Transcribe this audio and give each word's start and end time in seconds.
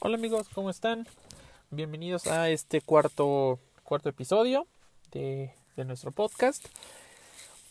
Hola 0.00 0.14
amigos, 0.14 0.48
¿cómo 0.54 0.70
están? 0.70 1.08
Bienvenidos 1.70 2.28
a 2.28 2.50
este 2.50 2.80
cuarto, 2.80 3.58
cuarto 3.82 4.08
episodio 4.08 4.68
de, 5.10 5.52
de 5.74 5.84
nuestro 5.84 6.12
podcast. 6.12 6.64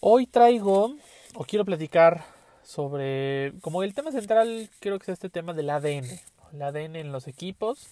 Hoy 0.02 0.28
traigo, 0.28 0.98
o 1.36 1.46
quiero 1.46 1.64
platicar 1.64 2.26
sobre, 2.64 3.54
como 3.62 3.82
el 3.82 3.94
tema 3.94 4.12
central, 4.12 4.70
quiero 4.82 5.00
que 5.00 5.06
sea 5.06 5.14
este 5.14 5.30
tema 5.30 5.54
del 5.54 5.70
ADN, 5.70 6.04
el 6.52 6.62
ADN 6.62 6.98
en 6.98 7.14
los 7.14 7.30
equipos 7.30 7.88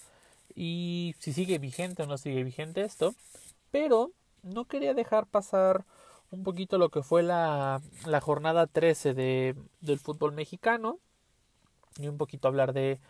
y 0.54 1.14
si 1.18 1.32
sigue 1.32 1.56
vigente 1.56 2.02
o 2.02 2.06
no 2.06 2.18
sigue 2.18 2.44
vigente 2.44 2.82
esto, 2.82 3.14
pero 3.70 4.10
no 4.42 4.66
quería 4.66 4.92
dejar 4.92 5.24
pasar 5.24 5.86
un 6.30 6.44
poquito 6.44 6.76
lo 6.76 6.90
que 6.90 7.02
fue 7.02 7.22
la, 7.22 7.80
la 8.04 8.20
jornada 8.20 8.66
13 8.66 9.14
de, 9.14 9.54
del 9.80 9.98
fútbol 9.98 10.32
mexicano 10.32 10.98
y 11.98 12.08
un 12.08 12.18
poquito 12.18 12.48
hablar 12.48 12.74
de, 12.74 13.00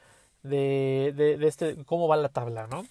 de, 0.47 1.13
de, 1.17 1.37
de 1.37 1.47
este, 1.47 1.85
cómo 1.85 2.09
va 2.09 2.17
la 2.17 2.29
tabla, 2.29 2.67
¿no? 2.67 2.87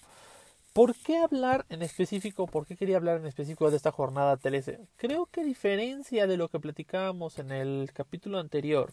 ¿Por 0.72 0.94
qué 0.94 1.16
hablar 1.16 1.64
en 1.70 1.80
específico? 1.82 2.46
¿Por 2.46 2.66
qué 2.66 2.76
quería 2.76 2.98
hablar 2.98 3.16
en 3.16 3.26
específico 3.26 3.70
de 3.70 3.78
esta 3.78 3.92
jornada 3.92 4.36
13? 4.36 4.78
Creo 4.98 5.24
que 5.26 5.40
a 5.40 5.44
diferencia 5.44 6.26
de 6.26 6.36
lo 6.36 6.48
que 6.48 6.60
platicábamos 6.60 7.38
en 7.38 7.50
el 7.50 7.90
capítulo 7.94 8.38
anterior, 8.38 8.92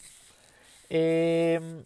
eh, 0.90 1.84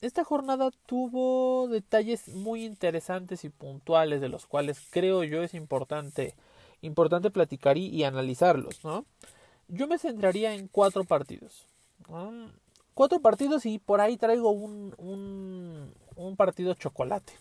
esta 0.00 0.24
jornada 0.24 0.70
tuvo 0.86 1.68
detalles 1.68 2.26
muy 2.28 2.64
interesantes 2.64 3.44
y 3.44 3.50
puntuales 3.50 4.20
de 4.20 4.28
los 4.28 4.46
cuales 4.46 4.80
creo 4.90 5.22
yo 5.22 5.44
es 5.44 5.54
importante, 5.54 6.34
importante 6.82 7.30
platicar 7.30 7.78
y, 7.78 7.86
y 7.86 8.02
analizarlos, 8.02 8.82
¿no? 8.84 9.04
Yo 9.68 9.86
me 9.86 9.98
centraría 9.98 10.54
en 10.54 10.66
cuatro 10.66 11.04
partidos. 11.04 11.66
¿no? 12.08 12.50
Cuatro 13.00 13.20
partidos 13.20 13.64
y 13.64 13.78
por 13.78 14.02
ahí 14.02 14.18
traigo 14.18 14.50
un, 14.50 14.94
un, 14.98 15.94
un 16.16 16.36
partido 16.36 16.74
chocolate, 16.74 17.32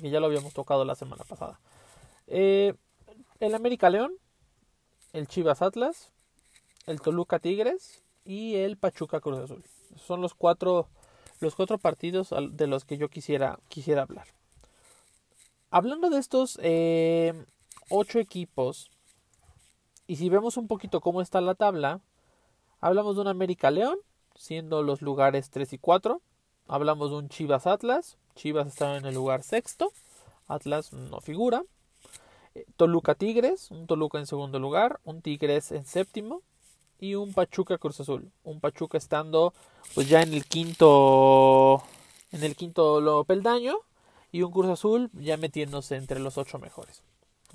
que 0.00 0.10
ya 0.10 0.18
lo 0.18 0.26
habíamos 0.26 0.52
tocado 0.52 0.84
la 0.84 0.96
semana 0.96 1.22
pasada. 1.22 1.60
Eh, 2.26 2.74
el 3.38 3.54
América 3.54 3.88
León, 3.88 4.12
el 5.12 5.28
Chivas 5.28 5.62
Atlas, 5.62 6.10
el 6.86 7.00
Toluca 7.00 7.38
Tigres 7.38 8.02
y 8.24 8.56
el 8.56 8.76
Pachuca 8.78 9.20
Cruz 9.20 9.38
Azul. 9.38 9.64
Son 9.94 10.20
los 10.20 10.34
cuatro, 10.34 10.88
los 11.38 11.54
cuatro 11.54 11.78
partidos 11.78 12.34
de 12.50 12.66
los 12.66 12.84
que 12.84 12.98
yo 12.98 13.08
quisiera, 13.08 13.60
quisiera 13.68 14.02
hablar. 14.02 14.26
Hablando 15.70 16.10
de 16.10 16.18
estos 16.18 16.58
eh, 16.64 17.32
ocho 17.90 18.18
equipos, 18.18 18.90
y 20.08 20.16
si 20.16 20.28
vemos 20.30 20.56
un 20.56 20.66
poquito 20.66 21.00
cómo 21.00 21.22
está 21.22 21.40
la 21.40 21.54
tabla, 21.54 22.00
hablamos 22.80 23.14
de 23.14 23.20
un 23.22 23.28
América 23.28 23.70
León, 23.70 23.98
siendo 24.36 24.82
los 24.82 25.02
lugares 25.02 25.50
3 25.50 25.72
y 25.74 25.78
4. 25.78 26.20
Hablamos 26.68 27.10
de 27.10 27.16
un 27.16 27.28
Chivas 27.28 27.66
Atlas. 27.66 28.18
Chivas 28.34 28.68
está 28.68 28.96
en 28.96 29.06
el 29.06 29.14
lugar 29.14 29.42
sexto. 29.42 29.92
Atlas 30.46 30.92
no 30.92 31.20
figura. 31.20 31.62
Toluca 32.76 33.14
Tigres, 33.14 33.70
un 33.70 33.86
Toluca 33.86 34.18
en 34.18 34.26
segundo 34.26 34.58
lugar, 34.58 35.00
un 35.04 35.20
Tigres 35.20 35.72
en 35.72 35.84
séptimo 35.84 36.42
y 36.98 37.14
un 37.14 37.34
Pachuca 37.34 37.78
Cruz 37.78 38.00
Azul. 38.00 38.30
Un 38.44 38.60
Pachuca 38.60 38.98
estando 38.98 39.52
pues 39.94 40.08
ya 40.08 40.22
en 40.22 40.32
el 40.32 40.46
quinto 40.46 41.82
en 42.32 42.42
el 42.42 42.56
quinto 42.56 43.24
peldaño 43.24 43.76
y 44.32 44.42
un 44.42 44.52
Cruz 44.52 44.68
Azul 44.68 45.10
ya 45.12 45.36
metiéndose 45.36 45.96
entre 45.96 46.20
los 46.20 46.38
ocho 46.38 46.58
mejores. 46.58 47.02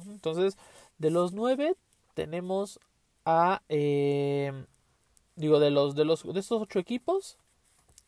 Entonces, 0.06 0.58
de 0.98 1.12
los 1.12 1.34
nueve 1.34 1.76
tenemos 2.14 2.80
a 3.26 3.62
eh, 3.70 4.66
digo 5.36 5.60
de 5.60 5.72
los 5.72 5.96
de 5.96 6.06
los 6.06 6.24
de 6.24 6.40
estos 6.40 6.62
ocho 6.62 6.80
equipos 6.80 7.38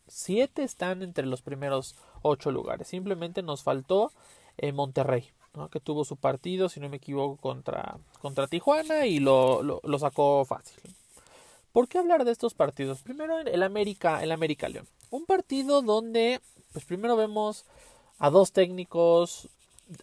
siete 0.07 0.63
están 0.63 1.01
entre 1.01 1.25
los 1.25 1.41
primeros 1.41 1.95
ocho 2.21 2.51
lugares 2.51 2.87
simplemente 2.87 3.41
nos 3.41 3.63
faltó 3.63 4.11
eh, 4.57 4.71
Monterrey 4.71 5.29
¿no? 5.53 5.69
que 5.69 5.79
tuvo 5.79 6.05
su 6.05 6.17
partido 6.17 6.69
si 6.69 6.79
no 6.79 6.89
me 6.89 6.97
equivoco 6.97 7.37
contra 7.37 7.97
contra 8.21 8.47
Tijuana 8.47 9.05
y 9.05 9.19
lo, 9.19 9.63
lo, 9.63 9.79
lo, 9.83 9.99
sacó 9.99 10.45
fácil 10.45 10.81
¿por 11.71 11.87
qué 11.87 11.97
hablar 11.97 12.25
de 12.25 12.31
estos 12.31 12.53
partidos? 12.53 13.01
primero 13.01 13.39
el 13.39 13.63
América 13.63 14.21
el 14.21 14.31
América 14.31 14.69
León 14.69 14.87
un 15.09 15.25
partido 15.25 15.81
donde 15.81 16.41
pues 16.73 16.85
primero 16.85 17.15
vemos 17.15 17.65
a 18.19 18.29
dos 18.29 18.51
técnicos 18.51 19.49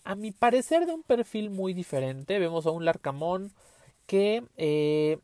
a 0.04 0.14
mi 0.14 0.30
parecer 0.30 0.86
de 0.86 0.92
un 0.92 1.02
perfil 1.02 1.50
muy 1.50 1.74
diferente 1.74 2.38
vemos 2.38 2.66
a 2.66 2.70
un 2.70 2.84
Larcamón 2.84 3.52
que 4.06 4.42
eh, 4.56 5.18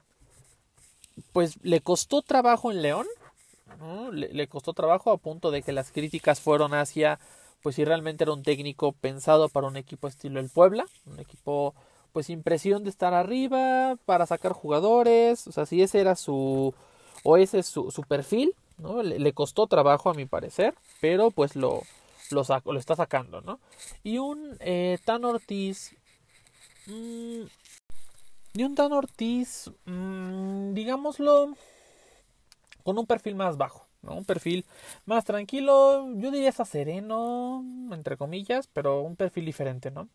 pues 1.32 1.58
le 1.62 1.80
costó 1.80 2.22
trabajo 2.22 2.70
en 2.70 2.82
León, 2.82 3.06
¿no? 3.78 4.10
le, 4.12 4.32
le, 4.32 4.48
costó 4.48 4.72
trabajo 4.72 5.10
a 5.10 5.16
punto 5.18 5.50
de 5.50 5.62
que 5.62 5.72
las 5.72 5.92
críticas 5.92 6.40
fueron 6.40 6.74
hacia, 6.74 7.18
pues 7.62 7.76
si 7.76 7.84
realmente 7.84 8.24
era 8.24 8.32
un 8.32 8.42
técnico 8.42 8.92
pensado 8.92 9.48
para 9.48 9.66
un 9.66 9.76
equipo 9.76 10.08
estilo 10.08 10.40
el 10.40 10.50
Puebla, 10.50 10.86
un 11.06 11.18
equipo 11.18 11.74
pues 12.12 12.30
impresión 12.30 12.82
de 12.82 12.88
estar 12.88 13.12
arriba 13.12 13.96
para 14.06 14.24
sacar 14.24 14.52
jugadores, 14.52 15.46
o 15.46 15.52
sea, 15.52 15.66
si 15.66 15.82
ese 15.82 16.00
era 16.00 16.16
su, 16.16 16.72
o 17.22 17.36
ese 17.36 17.58
es 17.58 17.66
su, 17.66 17.90
su 17.90 18.02
perfil, 18.04 18.54
¿no? 18.78 19.02
Le, 19.02 19.18
le, 19.18 19.32
costó 19.34 19.66
trabajo 19.66 20.08
a 20.08 20.14
mi 20.14 20.24
parecer, 20.24 20.74
pero 21.02 21.30
pues 21.30 21.56
lo, 21.56 21.82
lo, 22.30 22.78
está 22.78 22.96
sacando, 22.96 23.40
¿no? 23.42 23.60
Y 24.02 24.16
un 24.16 24.56
eh, 24.60 24.98
Tan 25.04 25.24
Ortiz, 25.24 25.94
mmm, 26.86 27.42
y 28.56 28.64
un 28.64 28.74
Dan 28.74 28.92
Ortiz, 28.92 29.70
mmm, 29.84 30.72
digámoslo, 30.72 31.52
con 32.82 32.98
un 32.98 33.06
perfil 33.06 33.34
más 33.34 33.58
bajo, 33.58 33.86
¿no? 34.00 34.14
Un 34.14 34.24
perfil 34.24 34.64
más 35.04 35.26
tranquilo, 35.26 36.08
yo 36.14 36.30
diría 36.30 36.48
hasta 36.48 36.64
sereno, 36.64 37.62
entre 37.92 38.16
comillas, 38.16 38.66
pero 38.72 39.02
un 39.02 39.14
perfil 39.14 39.44
diferente, 39.44 39.90
¿no? 39.90 40.08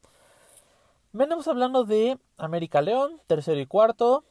Venimos 1.14 1.48
hablando 1.48 1.84
de 1.84 2.18
América 2.38 2.82
León, 2.82 3.22
tercero 3.28 3.60
y 3.60 3.68
cuarto, 3.68 4.24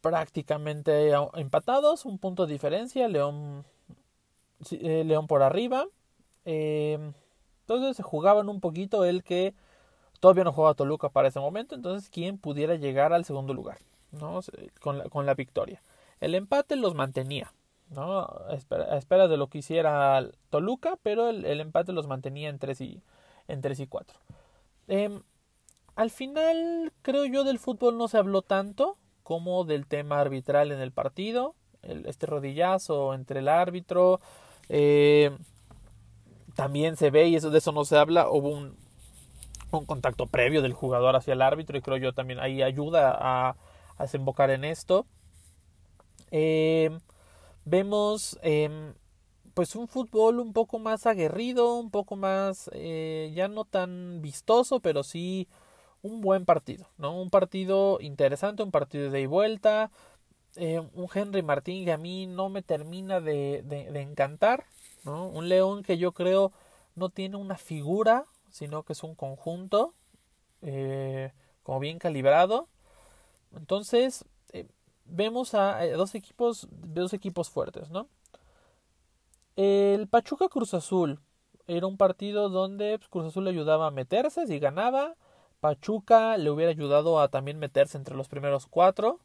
prácticamente 0.00 1.12
empatados, 1.34 2.04
un 2.04 2.18
punto 2.18 2.46
de 2.46 2.52
diferencia, 2.52 3.08
León, 3.08 3.64
eh, 4.70 5.02
León 5.04 5.26
por 5.26 5.42
arriba. 5.42 5.86
Eh, 6.44 6.98
entonces 7.62 7.96
se 7.96 8.02
jugaban 8.02 8.48
un 8.48 8.60
poquito 8.60 9.04
el 9.04 9.24
que 9.24 9.54
Todavía 10.20 10.44
no 10.44 10.52
jugaba 10.52 10.74
Toluca 10.74 11.08
para 11.08 11.28
ese 11.28 11.40
momento, 11.40 11.74
entonces 11.74 12.10
quién 12.10 12.38
pudiera 12.38 12.76
llegar 12.76 13.12
al 13.12 13.24
segundo 13.24 13.54
lugar, 13.54 13.78
¿no? 14.12 14.40
Con 14.80 14.98
la, 14.98 15.08
con 15.08 15.26
la 15.26 15.34
victoria. 15.34 15.82
El 16.20 16.34
empate 16.34 16.76
los 16.76 16.94
mantenía, 16.94 17.52
¿no? 17.88 18.20
A 18.20 18.54
espera, 18.54 18.84
a 18.84 18.98
espera 18.98 19.28
de 19.28 19.36
lo 19.38 19.48
que 19.48 19.58
hiciera 19.58 20.22
Toluca, 20.50 20.98
pero 21.02 21.30
el, 21.30 21.60
empate 21.60 21.92
los 21.92 22.06
mantenía 22.06 22.50
en 22.50 22.58
3 22.58 22.80
y, 22.82 23.02
en 23.48 23.62
3 23.62 23.80
y 23.80 23.86
4. 23.86 24.18
Eh, 24.88 25.20
al 25.96 26.10
final, 26.10 26.92
creo 27.02 27.24
yo, 27.24 27.44
del 27.44 27.58
fútbol 27.58 27.98
no 27.98 28.08
se 28.08 28.18
habló 28.18 28.42
tanto 28.42 28.96
como 29.22 29.64
del 29.64 29.86
tema 29.86 30.20
arbitral 30.20 30.72
en 30.72 30.80
el 30.80 30.92
partido. 30.92 31.54
Este 31.82 32.26
rodillazo 32.26 33.14
entre 33.14 33.40
el 33.40 33.48
árbitro. 33.48 34.20
Eh, 34.68 35.30
también 36.54 36.96
se 36.96 37.10
ve, 37.10 37.28
y 37.28 37.36
eso, 37.36 37.50
de 37.50 37.58
eso 37.58 37.72
no 37.72 37.84
se 37.84 37.96
habla, 37.96 38.28
hubo 38.28 38.50
un, 38.50 38.76
un 39.78 39.86
contacto 39.86 40.26
previo 40.26 40.62
del 40.62 40.72
jugador 40.72 41.16
hacia 41.16 41.34
el 41.34 41.42
árbitro 41.42 41.78
y 41.78 41.82
creo 41.82 41.96
yo 41.96 42.12
también 42.12 42.40
ahí 42.40 42.62
ayuda 42.62 43.16
a, 43.20 43.56
desembocar 43.98 44.50
en 44.50 44.64
esto. 44.64 45.06
Eh, 46.30 46.90
vemos 47.64 48.38
eh, 48.42 48.94
pues 49.54 49.74
un 49.76 49.88
fútbol 49.88 50.40
un 50.40 50.52
poco 50.52 50.78
más 50.78 51.06
aguerrido, 51.06 51.76
un 51.76 51.90
poco 51.90 52.16
más 52.16 52.70
eh, 52.72 53.30
ya 53.34 53.48
no 53.48 53.64
tan 53.64 54.22
vistoso, 54.22 54.80
pero 54.80 55.02
sí 55.02 55.48
un 56.02 56.20
buen 56.20 56.44
partido, 56.46 56.86
¿no? 56.96 57.20
Un 57.20 57.30
partido 57.30 57.98
interesante, 58.00 58.62
un 58.62 58.70
partido 58.70 59.10
de 59.10 59.26
vuelta. 59.26 59.90
Eh, 60.56 60.80
un 60.94 61.08
Henry 61.14 61.42
Martín 61.42 61.84
que 61.84 61.92
a 61.92 61.98
mí 61.98 62.26
no 62.26 62.48
me 62.48 62.62
termina 62.62 63.20
de, 63.20 63.62
de, 63.64 63.90
de 63.92 64.00
encantar, 64.00 64.64
¿no? 65.04 65.28
Un 65.28 65.48
León 65.48 65.82
que 65.82 65.96
yo 65.98 66.12
creo 66.12 66.52
no 66.96 67.08
tiene 67.08 67.36
una 67.36 67.56
figura 67.56 68.24
sino 68.50 68.82
que 68.82 68.92
es 68.92 69.02
un 69.02 69.14
conjunto 69.14 69.94
eh, 70.62 71.32
como 71.62 71.80
bien 71.80 71.98
calibrado. 71.98 72.68
Entonces, 73.56 74.24
eh, 74.52 74.68
vemos 75.04 75.54
a, 75.54 75.84
dos 75.88 76.14
equipos, 76.14 76.68
dos 76.70 77.12
equipos 77.12 77.50
fuertes, 77.50 77.90
¿no? 77.90 78.08
El 79.56 80.08
Pachuca 80.08 80.48
Cruz 80.48 80.74
Azul 80.74 81.20
era 81.66 81.86
un 81.86 81.96
partido 81.96 82.48
donde 82.48 82.98
pues, 82.98 83.08
Cruz 83.08 83.26
Azul 83.26 83.44
le 83.44 83.50
ayudaba 83.50 83.88
a 83.88 83.90
meterse, 83.90 84.46
si 84.46 84.58
ganaba, 84.58 85.16
Pachuca 85.60 86.36
le 86.38 86.50
hubiera 86.50 86.70
ayudado 86.70 87.20
a 87.20 87.28
también 87.28 87.58
meterse 87.58 87.98
entre 87.98 88.16
los 88.16 88.28
primeros 88.28 88.66
cuatro. 88.66 89.20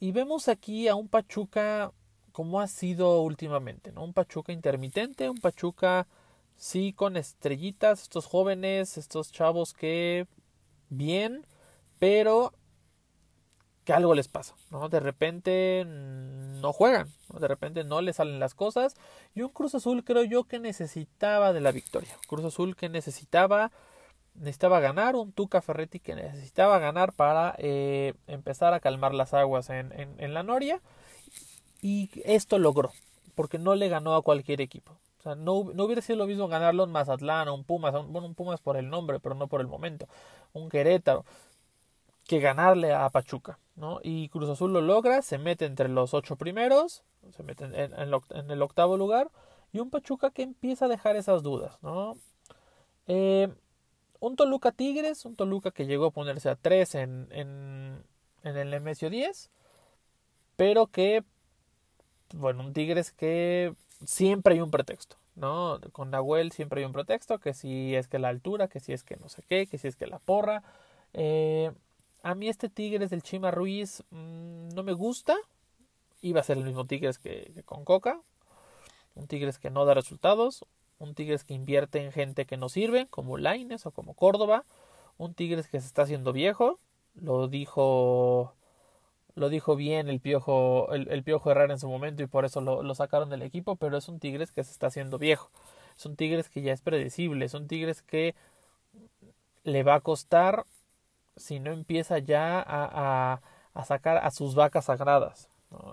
Y 0.00 0.12
vemos 0.12 0.48
aquí 0.48 0.86
a 0.86 0.94
un 0.94 1.08
Pachuca 1.08 1.92
como 2.32 2.60
ha 2.60 2.68
sido 2.68 3.22
últimamente, 3.22 3.90
¿no? 3.90 4.04
Un 4.04 4.12
Pachuca 4.12 4.52
intermitente, 4.52 5.28
un 5.28 5.38
Pachuca 5.38 6.06
sí 6.58 6.92
con 6.92 7.16
estrellitas, 7.16 8.02
estos 8.02 8.26
jóvenes, 8.26 8.98
estos 8.98 9.32
chavos 9.32 9.72
que 9.72 10.26
bien, 10.90 11.46
pero 11.98 12.52
que 13.84 13.94
algo 13.94 14.14
les 14.14 14.28
pasa, 14.28 14.54
¿no? 14.70 14.90
De 14.90 15.00
repente 15.00 15.84
no 15.86 16.74
juegan, 16.74 17.08
de 17.32 17.48
repente 17.48 17.84
no 17.84 18.02
les 18.02 18.16
salen 18.16 18.38
las 18.38 18.54
cosas. 18.54 18.96
Y 19.34 19.40
un 19.40 19.48
Cruz 19.48 19.74
Azul 19.74 20.04
creo 20.04 20.24
yo 20.24 20.44
que 20.44 20.58
necesitaba 20.58 21.54
de 21.54 21.62
la 21.62 21.72
victoria. 21.72 22.14
Cruz 22.26 22.44
Azul 22.44 22.76
que 22.76 22.90
necesitaba, 22.90 23.72
necesitaba 24.34 24.80
ganar, 24.80 25.16
un 25.16 25.32
Tuca 25.32 25.62
Ferretti 25.62 26.00
que 26.00 26.14
necesitaba 26.14 26.78
ganar 26.78 27.14
para 27.14 27.54
eh, 27.56 28.12
empezar 28.26 28.74
a 28.74 28.80
calmar 28.80 29.14
las 29.14 29.32
aguas 29.32 29.70
en, 29.70 29.92
en, 29.92 30.34
la 30.34 30.42
Noria. 30.42 30.82
Y 31.80 32.10
esto 32.24 32.58
logró, 32.58 32.92
porque 33.34 33.58
no 33.58 33.74
le 33.74 33.88
ganó 33.88 34.16
a 34.16 34.22
cualquier 34.22 34.60
equipo. 34.60 34.98
No, 35.36 35.64
no, 35.74 35.84
hubiera 35.84 36.02
sido 36.02 36.18
lo 36.18 36.26
mismo 36.26 36.48
ganarlo 36.48 36.84
en 36.84 36.90
Mazatlán, 36.90 37.48
o 37.48 37.54
un 37.54 37.64
Pumas, 37.64 37.92
bueno, 37.92 38.26
un 38.26 38.34
Pumas 38.34 38.60
por 38.60 38.76
el 38.76 38.88
nombre, 38.88 39.20
pero 39.20 39.34
no 39.34 39.48
por 39.48 39.60
el 39.60 39.66
momento, 39.66 40.06
un 40.52 40.68
Querétaro 40.68 41.24
que 42.28 42.40
ganarle 42.40 42.92
a 42.92 43.08
Pachuca, 43.08 43.58
¿no? 43.74 44.00
Y 44.02 44.28
Cruz 44.28 44.50
Azul 44.50 44.72
lo 44.72 44.82
logra, 44.82 45.22
se 45.22 45.38
mete 45.38 45.64
entre 45.64 45.88
los 45.88 46.12
ocho 46.12 46.36
primeros, 46.36 47.02
se 47.34 47.42
mete 47.42 47.64
en, 47.64 48.50
el 48.50 48.62
octavo 48.62 48.98
lugar, 48.98 49.30
y 49.72 49.80
un 49.80 49.88
Pachuca 49.88 50.30
que 50.30 50.42
empieza 50.42 50.84
a 50.84 50.88
dejar 50.88 51.16
esas 51.16 51.42
dudas, 51.42 51.78
¿no? 51.82 52.18
Eh, 53.06 53.48
un 54.20 54.36
Toluca 54.36 54.72
Tigres, 54.72 55.24
un 55.24 55.36
Toluca 55.36 55.70
que 55.70 55.86
llegó 55.86 56.06
a 56.06 56.10
ponerse 56.10 56.50
a 56.50 56.56
tres 56.56 56.94
en, 56.94 57.28
en, 57.30 58.04
en 58.42 58.56
el 58.58 58.70
Nemesio 58.70 59.08
10, 59.08 59.50
pero 60.56 60.88
que, 60.88 61.24
bueno, 62.34 62.62
un 62.62 62.74
Tigres 62.74 63.10
que 63.10 63.74
siempre 64.04 64.54
hay 64.54 64.60
un 64.60 64.70
pretexto, 64.70 65.16
¿no? 65.34 65.80
Con 65.92 66.10
Nahuel 66.10 66.52
siempre 66.52 66.80
hay 66.80 66.86
un 66.86 66.92
pretexto, 66.92 67.38
que 67.38 67.54
si 67.54 67.94
es 67.94 68.08
que 68.08 68.18
la 68.18 68.28
altura, 68.28 68.68
que 68.68 68.80
si 68.80 68.92
es 68.92 69.04
que 69.04 69.16
no 69.16 69.28
sé 69.28 69.42
qué, 69.48 69.66
que 69.66 69.78
si 69.78 69.88
es 69.88 69.96
que 69.96 70.06
la 70.06 70.18
porra. 70.18 70.62
Eh, 71.14 71.72
a 72.22 72.34
mí 72.34 72.48
este 72.48 72.68
Tigres 72.68 73.10
del 73.10 73.22
Chima 73.22 73.50
Ruiz 73.50 74.02
mm, 74.10 74.68
no 74.74 74.82
me 74.82 74.92
gusta. 74.92 75.36
Iba 76.20 76.40
a 76.40 76.44
ser 76.44 76.58
el 76.58 76.64
mismo 76.64 76.86
Tigres 76.86 77.18
que, 77.18 77.62
con 77.64 77.84
Coca. 77.84 78.20
Un 79.14 79.26
Tigres 79.26 79.58
que 79.58 79.70
no 79.70 79.84
da 79.84 79.94
resultados. 79.94 80.64
Un 80.98 81.14
Tigres 81.14 81.44
que 81.44 81.54
invierte 81.54 82.04
en 82.04 82.12
gente 82.12 82.44
que 82.44 82.56
no 82.56 82.68
sirve, 82.68 83.06
como 83.06 83.38
Laines 83.38 83.86
o 83.86 83.92
como 83.92 84.14
Córdoba. 84.14 84.64
Un 85.16 85.34
Tigres 85.34 85.68
que 85.68 85.80
se 85.80 85.86
está 85.86 86.02
haciendo 86.02 86.32
viejo. 86.32 86.78
Lo 87.14 87.48
dijo. 87.48 88.54
Lo 89.38 89.48
dijo 89.48 89.76
bien 89.76 90.08
el 90.08 90.20
Piojo, 90.20 90.92
el, 90.92 91.22
Piojo 91.22 91.50
Herrera 91.50 91.72
en 91.72 91.78
su 91.78 91.88
momento 91.88 92.22
y 92.22 92.26
por 92.26 92.44
eso 92.44 92.60
lo, 92.60 92.82
lo 92.82 92.94
sacaron 92.94 93.30
del 93.30 93.42
equipo, 93.42 93.76
pero 93.76 93.96
es 93.96 94.08
un 94.08 94.18
Tigres 94.18 94.50
que 94.52 94.64
se 94.64 94.72
está 94.72 94.88
haciendo 94.88 95.18
viejo. 95.18 95.50
Es 95.96 96.06
un 96.06 96.16
Tigres 96.16 96.48
que 96.48 96.62
ya 96.62 96.72
es 96.72 96.82
predecible. 96.82 97.44
Es 97.44 97.54
un 97.54 97.68
Tigres 97.68 98.02
que 98.02 98.34
le 99.64 99.82
va 99.82 99.96
a 99.96 100.00
costar 100.00 100.64
si 101.36 101.60
no 101.60 101.72
empieza 101.72 102.18
ya 102.18 102.60
a, 102.60 103.40
a, 103.74 103.84
sacar 103.84 104.18
a 104.18 104.30
sus 104.30 104.54
vacas 104.54 104.86
sagradas. 104.86 105.48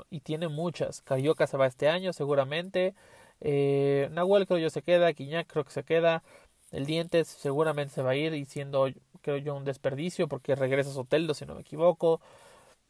Y 0.09 0.21
tiene 0.21 0.47
muchas. 0.47 1.01
Carioca 1.01 1.47
se 1.47 1.57
va 1.57 1.67
este 1.67 1.89
año 1.89 2.13
seguramente. 2.13 2.95
Eh, 3.41 4.09
Nahuel 4.11 4.47
creo 4.47 4.59
yo 4.59 4.69
se 4.69 4.81
queda. 4.81 5.13
Quiñac 5.13 5.47
creo 5.47 5.65
que 5.65 5.71
se 5.71 5.83
queda. 5.83 6.23
El 6.71 6.85
Dientes 6.85 7.27
seguramente 7.27 7.93
se 7.93 8.01
va 8.01 8.11
a 8.11 8.15
ir 8.15 8.33
y 8.33 8.45
siendo 8.45 8.87
creo 9.21 9.37
yo 9.37 9.55
un 9.55 9.65
desperdicio 9.65 10.27
porque 10.27 10.55
regresa 10.55 10.91
Soteldo 10.91 11.33
si 11.33 11.45
no 11.45 11.55
me 11.55 11.61
equivoco. 11.61 12.21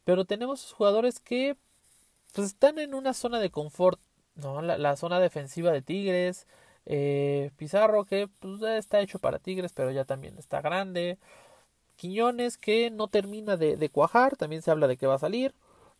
Pero 0.06 0.24
tenemos 0.24 0.72
jugadores 0.72 1.18
que 1.18 1.56
pues, 2.32 2.46
están 2.46 2.78
en 2.78 2.94
una 2.94 3.12
zona 3.12 3.40
de 3.40 3.50
confort. 3.50 4.00
¿no? 4.36 4.62
La, 4.62 4.96
zona 4.96 5.18
defensiva 5.18 5.72
de 5.72 5.82
Tigres. 5.82 6.46
Eh, 6.86 7.50
Pizarro 7.56 8.04
que 8.04 8.28
pues, 8.28 8.62
está 8.62 9.00
hecho 9.00 9.18
para 9.18 9.40
Tigres 9.40 9.72
pero 9.74 9.90
ya 9.90 10.04
también 10.04 10.38
está 10.38 10.60
grande. 10.60 11.18
Quiñones 11.96 12.56
que 12.56 12.90
no 12.92 13.08
termina 13.08 13.56
de, 13.56 13.90
cuajar, 13.90 14.36
también 14.36 14.62
se 14.62 14.70
habla 14.70 14.86
de 14.86 14.96
que 14.96 15.08
va 15.08 15.16
a 15.16 15.18
salir, 15.18 15.54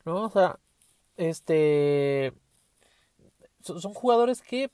¿no? 0.04 0.26
O 0.26 0.30
sea, 0.30 0.60
este 1.16 2.32
son 3.62 3.94
jugadores 3.94 4.40
que 4.42 4.70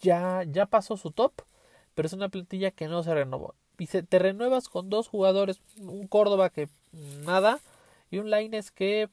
ya, 0.00 0.42
ya 0.44 0.66
pasó 0.66 0.96
su 0.96 1.12
top, 1.12 1.32
pero 1.94 2.06
es 2.06 2.14
una 2.14 2.30
plantilla 2.30 2.72
que 2.72 2.88
no 2.88 3.04
se 3.04 3.14
renovó. 3.14 3.54
Y 3.78 3.86
te 3.86 4.18
renuevas 4.18 4.68
con 4.68 4.90
dos 4.90 5.06
jugadores, 5.08 5.60
un 5.78 6.08
Córdoba 6.08 6.50
que 6.50 6.68
nada, 7.24 7.60
y 8.10 8.18
un 8.18 8.30
Laines 8.30 8.70
que 8.70 9.08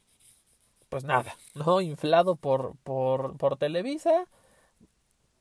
pues 0.88 1.04
nada, 1.04 1.36
¿no? 1.54 1.80
Inflado 1.80 2.36
por, 2.36 2.76
por, 2.82 3.36
por 3.36 3.56
Televisa, 3.56 4.26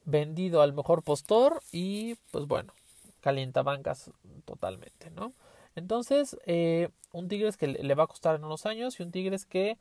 vendido 0.06 0.62
al 0.62 0.74
mejor 0.74 1.04
postor 1.04 1.62
y 1.71 2.15
pues 2.31 2.45
bueno, 2.45 2.74
calienta 3.21 3.62
bancas 3.62 4.12
totalmente, 4.45 5.09
¿no? 5.12 5.33
Entonces, 5.75 6.38
eh, 6.45 6.89
un 7.12 7.27
Tigres 7.27 7.56
que 7.56 7.68
le 7.68 7.95
va 7.95 8.04
a 8.04 8.07
costar 8.07 8.36
en 8.36 8.44
unos 8.44 8.65
años 8.65 9.00
y 9.00 9.04
un 9.04 9.12
Tigres 9.12 9.45
que 9.45 9.77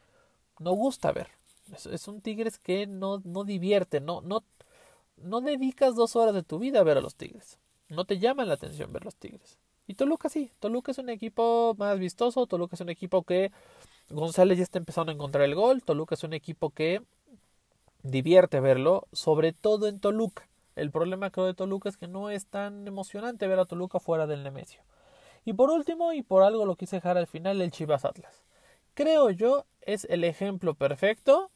no 0.58 0.72
gusta 0.72 1.12
ver. 1.12 1.28
Es, 1.90 2.06
un 2.06 2.20
Tigres 2.20 2.58
que 2.58 2.86
no, 2.86 3.22
no 3.24 3.44
divierte, 3.44 4.00
no, 4.00 4.20
no, 4.20 4.44
no 5.16 5.40
dedicas 5.40 5.96
dos 5.96 6.14
horas 6.14 6.34
de 6.34 6.42
tu 6.42 6.58
vida 6.58 6.80
a 6.80 6.84
ver 6.84 6.98
a 6.98 7.00
los 7.00 7.14
Tigres. 7.14 7.58
No 7.88 8.04
te 8.04 8.18
llaman 8.18 8.48
la 8.48 8.54
atención 8.54 8.92
ver 8.92 9.04
los 9.04 9.16
Tigres. 9.16 9.58
Y 9.86 9.94
Toluca 9.94 10.28
sí, 10.28 10.50
Toluca 10.58 10.92
es 10.92 10.98
un 10.98 11.08
equipo 11.08 11.74
más 11.78 11.98
vistoso, 11.98 12.46
Toluca 12.46 12.74
es 12.74 12.80
un 12.80 12.88
equipo 12.88 13.22
que 13.22 13.52
González 14.10 14.58
ya 14.58 14.64
está 14.64 14.78
empezando 14.78 15.10
a 15.10 15.14
encontrar 15.14 15.44
el 15.44 15.54
gol, 15.54 15.82
Toluca 15.82 16.14
es 16.14 16.24
un 16.24 16.32
equipo 16.32 16.70
que 16.70 17.02
divierte 18.02 18.60
verlo, 18.60 19.06
sobre 19.12 19.52
todo 19.52 19.86
en 19.88 20.00
Toluca. 20.00 20.48
El 20.74 20.90
problema 20.90 21.30
creo 21.30 21.46
de 21.46 21.54
Toluca 21.54 21.88
es 21.88 21.96
que 21.96 22.08
no 22.08 22.30
es 22.30 22.46
tan 22.46 22.86
emocionante 22.86 23.46
ver 23.46 23.58
a 23.58 23.64
Toluca 23.64 23.98
fuera 23.98 24.26
del 24.26 24.42
Nemesio. 24.42 24.82
Y 25.44 25.52
por 25.52 25.70
último, 25.70 26.12
y 26.12 26.22
por 26.22 26.42
algo 26.42 26.66
lo 26.66 26.76
quise 26.76 26.96
dejar 26.96 27.16
al 27.16 27.26
final, 27.26 27.62
el 27.62 27.70
Chivas 27.70 28.04
Atlas. 28.04 28.42
Creo 28.94 29.30
yo 29.30 29.64
es 29.82 30.04
el 30.10 30.24
ejemplo 30.24 30.74
perfecto 30.74 31.50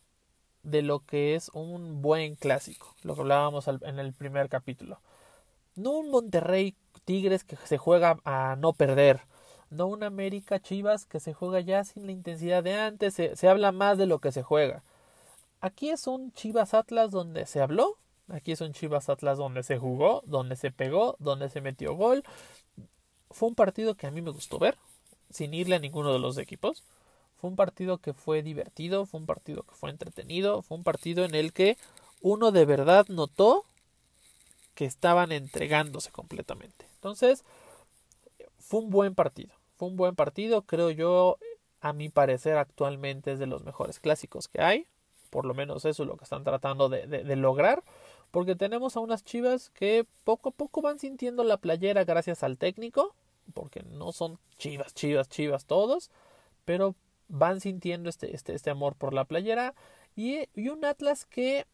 de 0.63 0.83
lo 0.83 1.01
que 1.01 1.35
es 1.35 1.51
un 1.53 2.01
buen 2.01 2.37
clásico, 2.37 2.95
lo 3.03 3.15
que 3.15 3.23
hablábamos 3.23 3.67
en 3.67 3.99
el 3.99 4.13
primer 4.13 4.49
capítulo. 4.49 5.01
No 5.75 5.93
un 5.93 6.11
Monterrey 6.11 6.75
Tigres 7.05 7.45
que 7.45 7.57
se 7.57 7.79
juega 7.79 8.19
a 8.25 8.57
no 8.57 8.73
perder, 8.73 9.23
no 9.71 9.87
un 9.87 10.03
América 10.03 10.61
Chivas 10.61 11.07
que 11.07 11.21
se 11.21 11.33
juega 11.33 11.61
ya 11.61 11.85
sin 11.85 12.07
la 12.07 12.13
intensidad 12.13 12.63
de 12.63 12.75
antes, 12.75 13.15
se, 13.15 13.37
se 13.37 13.49
habla 13.49 13.73
más 13.73 13.99
de 13.99 14.07
lo 14.07 14.19
que 14.19 14.33
se 14.33 14.43
juega. 14.43 14.83
Aquí 15.61 15.91
es 15.91 16.07
un 16.07 16.33
Chivas 16.33 16.75
Atlas 16.75 17.11
donde 17.11 17.47
se 17.47 17.61
habló, 17.61 17.97
aquí 18.29 18.53
es 18.53 18.61
un 18.61 18.73
Chivas 18.73 19.09
Atlas 19.09 19.39
donde 19.39 19.63
se 19.63 19.79
jugó, 19.79 20.23
donde 20.27 20.57
se 20.57 20.71
pegó, 20.71 21.17
donde 21.19 21.49
se 21.49 21.61
metió 21.61 21.95
gol, 21.95 22.25
fue 23.31 23.49
un 23.49 23.55
partido 23.55 23.95
que 23.95 24.07
a 24.07 24.11
mí 24.11 24.23
me 24.23 24.31
gustó 24.31 24.59
ver, 24.59 24.77
sin 25.31 25.55
irle 25.55 25.77
a 25.77 25.79
ninguno 25.79 26.13
de 26.13 26.19
los 26.19 26.37
equipos. 26.39 26.83
Fue 27.41 27.49
un 27.49 27.57
partido 27.57 27.99
que 27.99 28.13
fue 28.13 28.43
divertido, 28.43 29.07
fue 29.07 29.21
un 29.21 29.27
partido 29.27 29.63
que 29.63 29.75
fue 29.75 29.91
entretenido, 29.91 30.63
fue 30.63 30.77
un 30.77 30.85
partido 30.85 31.25
en 31.25 31.35
el 31.35 31.53
que 31.53 31.79
uno 32.21 32.51
de 32.51 32.65
verdad 32.65 33.07
notó 33.09 33.65
que 34.75 34.85
estaban 34.85 35.33
entregándose 35.33 36.11
completamente. 36.11 36.90
Entonces, 37.01 37.45
fue 38.59 38.81
un 38.81 38.91
buen 38.91 39.15
partido. 39.15 39.55
Fue 39.77 39.89
un 39.89 39.97
buen 39.97 40.15
partido, 40.15 40.63
creo 40.63 40.91
yo, 40.91 41.39
a 41.81 41.93
mi 41.93 42.09
parecer 42.09 42.57
actualmente 42.57 43.33
es 43.33 43.39
de 43.39 43.47
los 43.47 43.65
mejores 43.65 43.99
clásicos 43.99 44.49
que 44.49 44.61
hay. 44.61 44.87
Por 45.31 45.47
lo 45.47 45.55
menos 45.55 45.85
eso 45.85 46.03
es 46.03 46.09
lo 46.09 46.17
que 46.17 46.25
están 46.25 46.45
tratando 46.45 46.89
de, 46.89 47.07
de 47.07 47.37
lograr. 47.37 47.83
Porque 48.31 48.55
tenemos 48.55 48.97
a 48.97 49.01
unas 49.01 49.25
chivas 49.25 49.71
que 49.71 50.07
poco 50.25 50.51
a 50.51 50.53
poco 50.53 50.83
van 50.83 50.99
sintiendo 50.99 51.43
la 51.43 51.57
playera 51.57 52.05
gracias 52.05 52.43
al 52.43 52.59
técnico 52.59 53.15
porque 53.51 53.83
no 53.83 54.13
son 54.13 54.39
chivas, 54.59 54.95
chivas, 54.95 55.29
chivas 55.29 55.67
todos, 55.67 56.11
pero 56.65 56.95
van 57.29 57.61
sintiendo 57.61 58.09
este, 58.09 58.35
este, 58.35 58.55
este 58.55 58.71
amor 58.71 58.95
por 58.97 59.13
la 59.13 59.25
playera 59.25 59.75
y, 60.17 60.49
y, 60.55 60.69
un 60.69 60.85
Atlas 60.85 61.25
que 61.25 61.67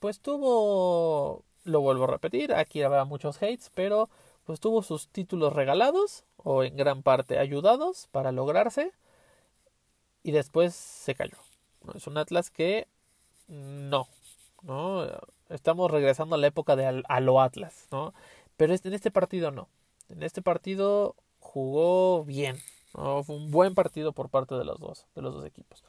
pues 0.00 0.20
tuvo, 0.20 1.44
lo 1.64 1.80
vuelvo 1.80 2.04
a 2.04 2.08
repetir, 2.08 2.52
aquí 2.52 2.82
habrá 2.82 3.04
muchos 3.04 3.36
hates, 3.38 3.70
pero 3.74 4.10
pues 4.46 4.60
tuvo 4.60 4.82
sus 4.82 5.08
títulos 5.08 5.52
regalados 5.52 6.24
o 6.36 6.62
en 6.62 6.76
gran 6.76 7.02
parte 7.02 7.38
ayudados 7.38 8.08
para 8.12 8.32
lograrse 8.32 8.92
y 10.22 10.30
después 10.30 10.74
se 10.74 11.14
cayó. 11.14 11.36
Es 11.94 12.06
un 12.06 12.16
Atlas 12.16 12.50
que 12.50 12.88
no, 13.48 14.08
no, 14.62 15.06
estamos 15.50 15.90
regresando 15.90 16.36
a 16.36 16.38
la 16.38 16.46
época 16.46 16.76
de 16.76 17.02
a 17.06 17.20
lo 17.20 17.40
Atlas, 17.40 17.88
¿no? 17.90 18.14
Pero 18.56 18.74
en 18.74 18.94
este 18.94 19.10
partido 19.10 19.50
no. 19.50 19.68
En 20.08 20.22
este 20.22 20.42
partido 20.42 21.16
jugó 21.40 22.24
bien. 22.24 22.56
Fue 22.92 23.36
un 23.36 23.50
buen 23.50 23.74
partido 23.74 24.12
por 24.12 24.30
parte 24.30 24.54
de 24.54 24.64
los 24.64 24.78
dos, 24.80 25.06
de 25.14 25.22
los 25.22 25.34
dos 25.34 25.44
equipos. 25.44 25.84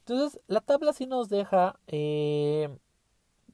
Entonces, 0.00 0.40
la 0.46 0.60
tabla 0.60 0.92
sí 0.92 1.06
nos 1.06 1.28
deja 1.28 1.78
eh, 1.88 2.68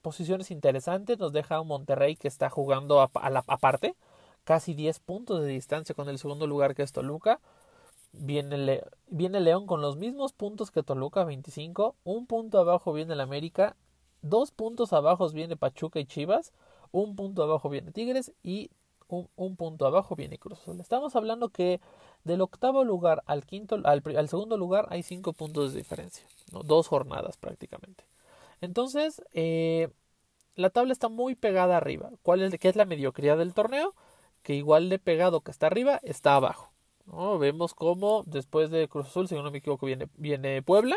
posiciones 0.02 0.50
interesantes. 0.50 1.18
Nos 1.18 1.32
deja 1.32 1.60
un 1.60 1.68
Monterrey 1.68 2.16
que 2.16 2.28
está 2.28 2.50
jugando 2.50 3.00
a, 3.00 3.10
aparte. 3.46 3.96
Casi 4.48 4.72
10 4.72 5.00
puntos 5.00 5.42
de 5.42 5.48
distancia 5.48 5.94
con 5.94 6.08
el 6.08 6.18
segundo 6.18 6.46
lugar 6.46 6.74
que 6.74 6.82
es 6.82 6.90
Toluca. 6.90 7.38
Viene, 8.12 8.82
viene 9.08 9.40
León 9.40 9.66
con 9.66 9.82
los 9.82 9.98
mismos 9.98 10.32
puntos 10.32 10.70
que 10.70 10.82
Toluca, 10.82 11.24
25. 11.24 11.96
Un 12.04 12.26
punto 12.26 12.58
abajo 12.58 12.94
viene 12.94 13.12
el 13.12 13.20
América. 13.20 13.76
Dos 14.22 14.50
puntos 14.50 14.94
abajo 14.94 15.28
viene 15.28 15.58
Pachuca 15.58 16.00
y 16.00 16.06
Chivas. 16.06 16.54
Un 16.92 17.14
punto 17.14 17.42
abajo 17.42 17.68
viene 17.68 17.92
Tigres. 17.92 18.32
Y 18.42 18.70
un, 19.08 19.56
punto 19.56 19.84
abajo 19.84 20.16
viene 20.16 20.38
Cruz 20.38 20.60
Azul. 20.60 20.80
Estamos 20.80 21.14
hablando 21.14 21.50
que 21.50 21.82
del 22.24 22.40
octavo 22.40 22.84
lugar 22.84 23.22
al 23.26 23.44
quinto, 23.44 23.78
al, 23.84 24.28
segundo 24.30 24.56
lugar 24.56 24.86
hay 24.88 25.02
cinco 25.02 25.34
puntos 25.34 25.74
de 25.74 25.80
diferencia, 25.80 26.26
dos 26.64 26.88
jornadas 26.88 27.36
prácticamente. 27.36 28.02
Entonces, 28.62 29.20
eh, 29.34 29.90
la 30.54 30.70
tabla 30.70 30.94
está 30.94 31.10
muy 31.10 31.34
pegada 31.34 31.76
arriba. 31.76 32.12
¿Cuál 32.22 32.40
es, 32.40 32.58
¿Qué 32.58 32.70
es 32.70 32.76
la 32.76 32.86
mediocridad 32.86 33.36
del 33.36 33.52
torneo? 33.52 33.94
Que 34.48 34.54
igual 34.54 34.88
de 34.88 34.98
pegado 34.98 35.42
que 35.42 35.50
está 35.50 35.66
arriba, 35.66 36.00
está 36.02 36.34
abajo. 36.34 36.72
¿no? 37.04 37.38
Vemos 37.38 37.74
cómo 37.74 38.22
después 38.24 38.70
de 38.70 38.88
Cruz 38.88 39.08
Azul, 39.08 39.28
si 39.28 39.34
no 39.34 39.50
me 39.50 39.58
equivoco, 39.58 39.84
viene, 39.84 40.08
viene 40.16 40.62
Puebla. 40.62 40.96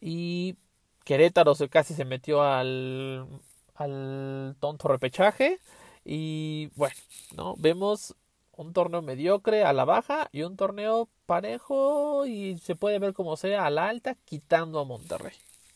Y 0.00 0.56
Querétaro 1.04 1.54
se, 1.54 1.68
casi 1.68 1.92
se 1.92 2.06
metió 2.06 2.40
al, 2.40 3.26
al 3.74 4.56
tonto 4.58 4.88
repechaje. 4.88 5.58
Y 6.02 6.70
bueno, 6.76 6.96
¿no? 7.36 7.56
Vemos 7.58 8.14
un 8.52 8.72
torneo 8.72 9.02
mediocre 9.02 9.62
a 9.62 9.74
la 9.74 9.84
baja 9.84 10.30
y 10.32 10.40
un 10.40 10.56
torneo 10.56 11.10
parejo 11.26 12.24
y 12.24 12.56
se 12.56 12.74
puede 12.74 12.98
ver 12.98 13.12
como 13.12 13.36
sea 13.36 13.66
a 13.66 13.70
la 13.70 13.86
alta 13.90 14.16
quitando 14.24 14.80
a 14.80 14.84
Monterrey. 14.86 15.34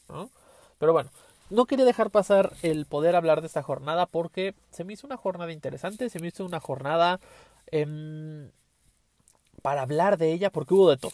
¿no? 0.09 0.31
Pero 0.79 0.95
bueno, 0.95 1.11
no 1.51 1.67
quería 1.67 1.85
dejar 1.85 2.11
pasar 2.11 2.53
el 2.63 2.87
poder 2.87 3.17
hablar 3.17 3.41
de 3.41 3.49
esta 3.49 3.63
jornada 3.63 4.07
porque 4.07 4.55
se 4.71 4.85
me 4.85 4.95
hizo 4.95 5.07
una 5.07 5.17
jornada 5.17 5.53
interesante, 5.53 6.09
se 6.09 6.21
me 6.21 6.29
hizo 6.29 6.45
una 6.45 6.61
jornada 6.61 7.21
em, 7.67 8.51
para 9.63 9.83
hablar 9.83 10.19
de 10.19 10.33
ella 10.33 10.51
porque 10.51 10.75
hubo 10.75 10.91
de 10.91 10.97
todo. 10.97 11.13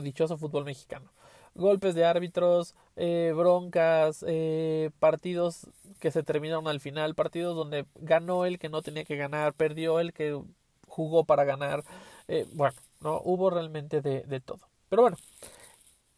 Dichoso 0.00 0.38
fútbol 0.38 0.64
mexicano 0.64 1.10
golpes 1.58 1.94
de 1.94 2.04
árbitros, 2.04 2.74
eh, 2.96 3.32
broncas, 3.36 4.24
eh, 4.26 4.90
partidos 4.98 5.66
que 6.00 6.10
se 6.10 6.22
terminaron 6.22 6.68
al 6.68 6.80
final, 6.80 7.14
partidos 7.14 7.56
donde 7.56 7.84
ganó 7.96 8.46
el 8.46 8.58
que 8.58 8.68
no 8.68 8.80
tenía 8.80 9.04
que 9.04 9.16
ganar, 9.16 9.52
perdió 9.54 10.00
el 10.00 10.12
que 10.12 10.40
jugó 10.86 11.24
para 11.24 11.44
ganar. 11.44 11.84
Eh, 12.28 12.46
bueno, 12.52 12.74
no 13.00 13.20
hubo 13.24 13.50
realmente 13.50 14.00
de, 14.00 14.22
de, 14.22 14.40
todo. 14.40 14.60
Pero 14.88 15.02
bueno, 15.02 15.16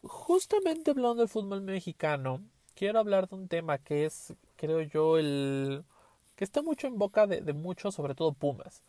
justamente 0.03 0.91
hablando 0.91 1.17
del 1.17 1.29
fútbol 1.29 1.63
mexicano, 1.63 2.43
quiero 2.81 2.99
hablar 2.99 3.29
de 3.29 3.35
un 3.35 3.47
tema 3.47 3.77
que 3.77 4.07
es, 4.07 4.33
creo 4.57 4.81
yo, 4.81 5.19
el 5.19 5.85
que 6.35 6.45
está 6.45 6.63
mucho 6.63 6.87
en 6.87 6.97
boca 6.97 7.27
de, 7.27 7.43
de 7.43 7.53
muchos, 7.53 7.95
sobre 7.95 8.15
todo 8.15 8.33
Pumas, 8.33 8.83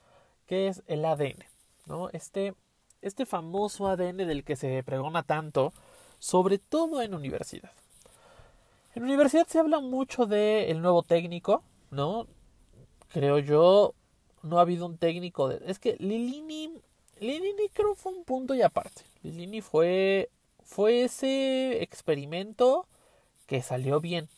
que 0.47 0.69
es 0.69 0.81
el 0.87 1.03
ADN, 1.03 1.43
¿no? 1.87 2.09
Este, 2.11 2.53
este 3.01 3.25
famoso 3.25 3.89
ADN 3.89 4.15
del 4.15 4.45
que 4.45 4.55
se 4.55 4.81
pregona 4.83 5.23
tanto, 5.23 5.73
sobre 6.19 6.57
todo 6.57 7.01
en 7.01 7.13
universidad. 7.13 7.73
En 8.95 9.03
universidad 9.03 9.45
se 9.47 9.59
habla 9.59 9.81
mucho 9.81 10.25
del 10.25 10.69
el 10.69 10.81
nuevo 10.81 11.03
técnico, 11.03 11.61
¿no? 11.89 12.27
Creo 13.09 13.39
yo, 13.39 13.93
no 14.41 14.59
ha 14.59 14.61
habido 14.61 14.85
un 14.85 14.97
técnico 14.97 15.49
de... 15.49 15.69
Es 15.69 15.79
que 15.79 15.97
Lilini, 15.99 16.71
Lilini 17.19 17.67
creo 17.73 17.95
fue 17.95 18.13
un 18.13 18.23
punto 18.23 18.55
y 18.55 18.61
aparte. 18.61 19.01
Lilini 19.21 19.59
fue, 19.59 20.29
fue 20.63 21.03
ese 21.03 21.83
experimento 21.83 22.87
que 23.51 23.61
salió 23.61 23.99
bien, 23.99 24.29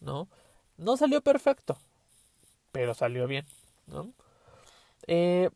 ¿no? 0.00 0.26
No 0.78 0.96
salió 0.96 1.20
perfecto, 1.20 1.78
pero 2.72 2.92
salió 2.92 3.28
bien, 3.28 3.46
¿no? 3.86 4.12
Eh, 5.06 5.50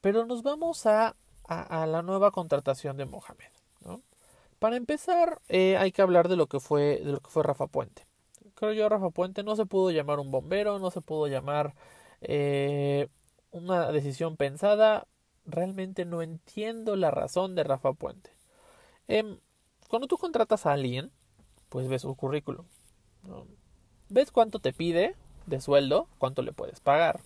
pero 0.00 0.24
nos 0.24 0.42
vamos 0.42 0.86
a, 0.86 1.16
a, 1.44 1.86
la 1.86 2.00
nueva 2.00 2.30
contratación 2.30 2.96
de 2.96 3.04
Mohamed. 3.04 3.50
Para 4.58 4.76
empezar, 4.76 5.38
eh, 5.50 5.76
hay 5.76 5.92
que 5.92 6.00
hablar 6.00 6.28
de 6.28 6.36
lo 6.36 6.46
que 6.46 6.60
fue 6.60 7.02
de 7.04 7.12
lo 7.12 7.20
que 7.20 7.28
fue 7.28 7.42
Rafa 7.42 7.66
Puente. 7.66 8.06
Creo 8.54 8.72
yo 8.72 8.88
Rafa 8.88 9.10
Puente 9.10 9.42
no 9.42 9.54
se 9.54 9.66
pudo 9.66 9.90
llamar 9.90 10.18
un 10.18 10.30
bombero, 10.30 10.78
no 10.78 10.90
se 10.90 11.02
pudo 11.02 11.26
llamar 11.26 11.74
eh, 12.22 13.08
una 13.50 13.92
decisión 13.92 14.38
pensada. 14.38 15.06
Realmente 15.44 16.06
no 16.06 16.22
entiendo 16.22 16.96
la 16.96 17.10
razón 17.10 17.54
de 17.54 17.64
Rafa 17.64 17.92
Puente. 17.92 18.30
Em, 19.08 19.38
cuando 19.90 20.08
tú 20.08 20.16
contratas 20.16 20.64
a 20.64 20.72
alguien, 20.72 21.12
pues 21.68 21.88
ves 21.88 22.02
su 22.02 22.14
currículum. 22.14 22.66
Ves 24.08 24.30
cuánto 24.30 24.58
te 24.58 24.72
pide 24.72 25.16
de 25.46 25.60
sueldo, 25.60 26.08
cuánto 26.18 26.42
le 26.42 26.52
puedes 26.52 26.80
pagar. 26.80 27.20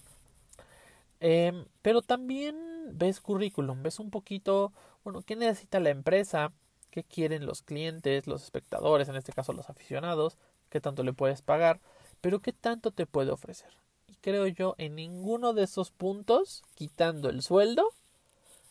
Em, 1.20 1.66
pero 1.82 2.02
también 2.02 2.56
ves 2.92 3.20
currículum, 3.20 3.82
ves 3.82 4.00
un 4.00 4.10
poquito, 4.10 4.72
bueno, 5.04 5.22
qué 5.22 5.36
necesita 5.36 5.78
la 5.78 5.90
empresa, 5.90 6.52
qué 6.90 7.04
quieren 7.04 7.46
los 7.46 7.62
clientes, 7.62 8.26
los 8.26 8.42
espectadores, 8.42 9.08
en 9.08 9.16
este 9.16 9.32
caso 9.32 9.52
los 9.52 9.70
aficionados, 9.70 10.36
qué 10.68 10.80
tanto 10.80 11.04
le 11.04 11.12
puedes 11.12 11.40
pagar, 11.42 11.80
pero 12.20 12.40
qué 12.40 12.52
tanto 12.52 12.90
te 12.90 13.06
puede 13.06 13.30
ofrecer. 13.30 13.70
Y 14.08 14.16
creo 14.16 14.46
yo, 14.48 14.74
en 14.78 14.96
ninguno 14.96 15.52
de 15.52 15.64
esos 15.64 15.92
puntos, 15.92 16.64
quitando 16.74 17.30
el 17.30 17.42
sueldo, 17.42 17.88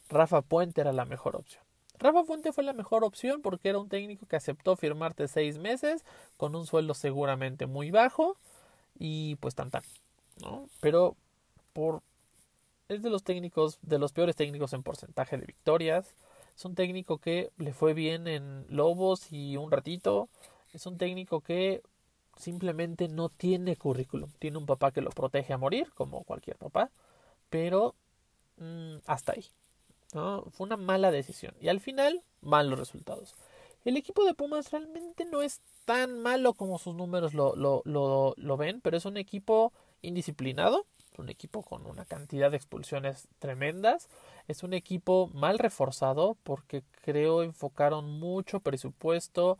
Rafa 0.09 0.41
Puente 0.41 0.81
era 0.81 0.91
la 0.91 1.05
mejor 1.05 1.37
opción. 1.37 1.60
Rafa 2.01 2.23
Puente 2.23 2.51
fue 2.51 2.63
la 2.63 2.73
mejor 2.73 3.03
opción 3.03 3.41
porque 3.41 3.69
era 3.69 3.77
un 3.79 3.87
técnico 3.87 4.25
que 4.25 4.35
aceptó 4.35 4.75
firmarte 4.75 5.27
seis 5.27 5.59
meses 5.59 6.03
con 6.35 6.55
un 6.55 6.65
sueldo 6.65 6.93
seguramente 6.95 7.67
muy 7.67 7.91
bajo 7.91 8.37
y 8.97 9.35
pues 9.35 9.55
tan 9.55 9.69
tan, 9.69 9.83
¿no? 10.41 10.67
Pero 10.81 11.15
por 11.73 12.01
es 12.89 13.03
de 13.03 13.09
los 13.09 13.23
técnicos, 13.23 13.79
de 13.83 13.99
los 13.99 14.11
peores 14.11 14.35
técnicos 14.35 14.73
en 14.73 14.83
porcentaje 14.83 15.37
de 15.37 15.45
victorias, 15.45 16.15
es 16.57 16.65
un 16.65 16.75
técnico 16.75 17.19
que 17.19 17.51
le 17.57 17.73
fue 17.73 17.93
bien 17.93 18.27
en 18.27 18.65
Lobos 18.69 19.31
y 19.31 19.57
un 19.57 19.71
ratito. 19.71 20.29
Es 20.73 20.85
un 20.85 20.97
técnico 20.97 21.41
que 21.41 21.81
simplemente 22.35 23.07
no 23.07 23.29
tiene 23.29 23.75
currículum. 23.75 24.29
Tiene 24.39 24.57
un 24.57 24.65
papá 24.65 24.91
que 24.91 25.01
lo 25.01 25.11
protege 25.11 25.53
a 25.53 25.57
morir, 25.57 25.91
como 25.93 26.23
cualquier 26.23 26.57
papá, 26.57 26.91
pero 27.49 27.95
mm, 28.57 28.97
hasta 29.05 29.33
ahí. 29.33 29.45
¿No? 30.13 30.45
Fue 30.51 30.65
una 30.65 30.77
mala 30.77 31.11
decisión. 31.11 31.55
Y 31.59 31.69
al 31.69 31.79
final, 31.79 32.23
malos 32.41 32.79
resultados. 32.79 33.35
El 33.83 33.97
equipo 33.97 34.23
de 34.25 34.33
Pumas 34.33 34.71
realmente 34.71 35.25
no 35.25 35.41
es 35.41 35.61
tan 35.85 36.19
malo 36.19 36.53
como 36.53 36.77
sus 36.77 36.95
números 36.95 37.33
lo, 37.33 37.55
lo, 37.55 37.81
lo, 37.85 38.33
lo 38.37 38.57
ven, 38.57 38.79
pero 38.81 38.97
es 38.97 39.05
un 39.05 39.17
equipo 39.17 39.73
indisciplinado, 40.01 40.85
un 41.17 41.29
equipo 41.29 41.63
con 41.63 41.85
una 41.85 42.05
cantidad 42.05 42.51
de 42.51 42.57
expulsiones 42.57 43.27
tremendas. 43.39 44.07
Es 44.47 44.63
un 44.63 44.73
equipo 44.73 45.29
mal 45.33 45.59
reforzado 45.59 46.37
porque 46.43 46.83
creo 47.03 47.43
enfocaron 47.43 48.19
mucho 48.19 48.59
presupuesto 48.59 49.57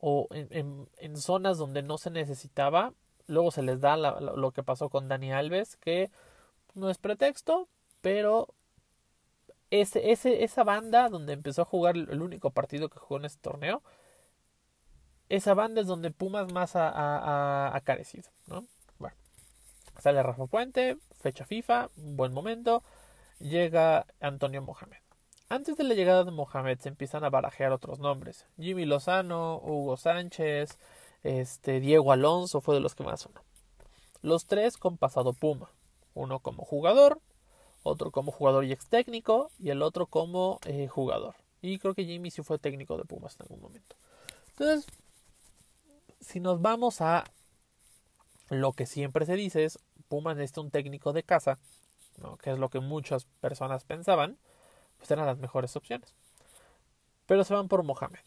o 0.00 0.26
en, 0.30 0.88
en, 0.98 1.16
zonas 1.16 1.56
donde 1.56 1.82
no 1.82 1.96
se 1.96 2.10
necesitaba. 2.10 2.92
Luego 3.26 3.50
se 3.50 3.62
les 3.62 3.80
da 3.80 3.96
lo 3.96 4.50
que 4.50 4.62
pasó 4.62 4.90
con 4.90 5.08
Dani 5.08 5.32
Alves, 5.32 5.76
que 5.76 6.10
no 6.74 6.90
es 6.90 6.98
pretexto, 6.98 7.68
pero 8.02 8.48
ese, 9.70 10.12
esa 10.12 10.64
banda 10.64 11.08
donde 11.08 11.32
empezó 11.32 11.62
a 11.62 11.66
jugar 11.66 11.96
el 11.96 12.22
único 12.22 12.50
partido 12.50 12.88
que 12.88 12.98
jugó 12.98 13.18
en 13.18 13.26
este 13.26 13.40
torneo, 13.40 13.82
esa 15.28 15.54
banda 15.54 15.80
es 15.80 15.86
donde 15.86 16.10
Pumas 16.10 16.52
más 16.52 16.76
ha, 16.76 16.88
ha, 16.88 17.74
ha 17.74 17.80
carecido, 17.80 18.30
¿no? 18.46 18.66
Sale 20.00 20.22
Rafa 20.22 20.46
Puente, 20.46 20.98
fecha 21.20 21.44
FIFA, 21.44 21.90
buen 21.96 22.32
momento. 22.32 22.82
Llega 23.38 24.06
Antonio 24.20 24.62
Mohamed. 24.62 24.98
Antes 25.48 25.76
de 25.76 25.84
la 25.84 25.94
llegada 25.94 26.24
de 26.24 26.30
Mohamed 26.30 26.78
se 26.80 26.88
empiezan 26.88 27.24
a 27.24 27.30
barajear 27.30 27.72
otros 27.72 27.98
nombres. 27.98 28.46
Jimmy 28.58 28.86
Lozano, 28.86 29.58
Hugo 29.58 29.96
Sánchez, 29.96 30.78
este, 31.22 31.80
Diego 31.80 32.12
Alonso 32.12 32.60
fue 32.60 32.74
de 32.74 32.80
los 32.80 32.94
que 32.94 33.04
más 33.04 33.20
sonó. 33.20 33.42
Los 34.22 34.46
tres 34.46 34.76
con 34.76 34.96
pasado 34.96 35.32
Puma. 35.32 35.70
Uno 36.14 36.40
como 36.40 36.64
jugador, 36.64 37.20
otro 37.84 38.10
como 38.10 38.32
jugador 38.32 38.64
y 38.64 38.72
ex 38.72 38.88
técnico, 38.88 39.52
y 39.60 39.70
el 39.70 39.82
otro 39.82 40.06
como 40.06 40.58
eh, 40.66 40.88
jugador. 40.88 41.36
Y 41.62 41.78
creo 41.78 41.94
que 41.94 42.04
Jimmy 42.04 42.30
sí 42.30 42.42
fue 42.42 42.58
técnico 42.58 42.96
de 42.96 43.04
Pumas 43.04 43.36
en 43.36 43.42
algún 43.42 43.60
momento. 43.60 43.94
Entonces, 44.50 44.86
si 46.20 46.40
nos 46.40 46.60
vamos 46.60 47.00
a 47.00 47.24
lo 48.50 48.72
que 48.72 48.86
siempre 48.86 49.26
se 49.26 49.34
dice 49.34 49.64
es, 49.64 49.78
Pumas 50.08 50.36
necesita 50.36 50.60
un 50.60 50.70
técnico 50.70 51.12
de 51.12 51.22
casa, 51.22 51.58
¿no? 52.18 52.36
que 52.36 52.50
es 52.50 52.58
lo 52.58 52.68
que 52.68 52.80
muchas 52.80 53.26
personas 53.40 53.84
pensaban, 53.84 54.38
pues 54.98 55.10
eran 55.10 55.26
las 55.26 55.38
mejores 55.38 55.76
opciones. 55.76 56.14
Pero 57.26 57.44
se 57.44 57.54
van 57.54 57.68
por 57.68 57.82
Mohamed. 57.82 58.20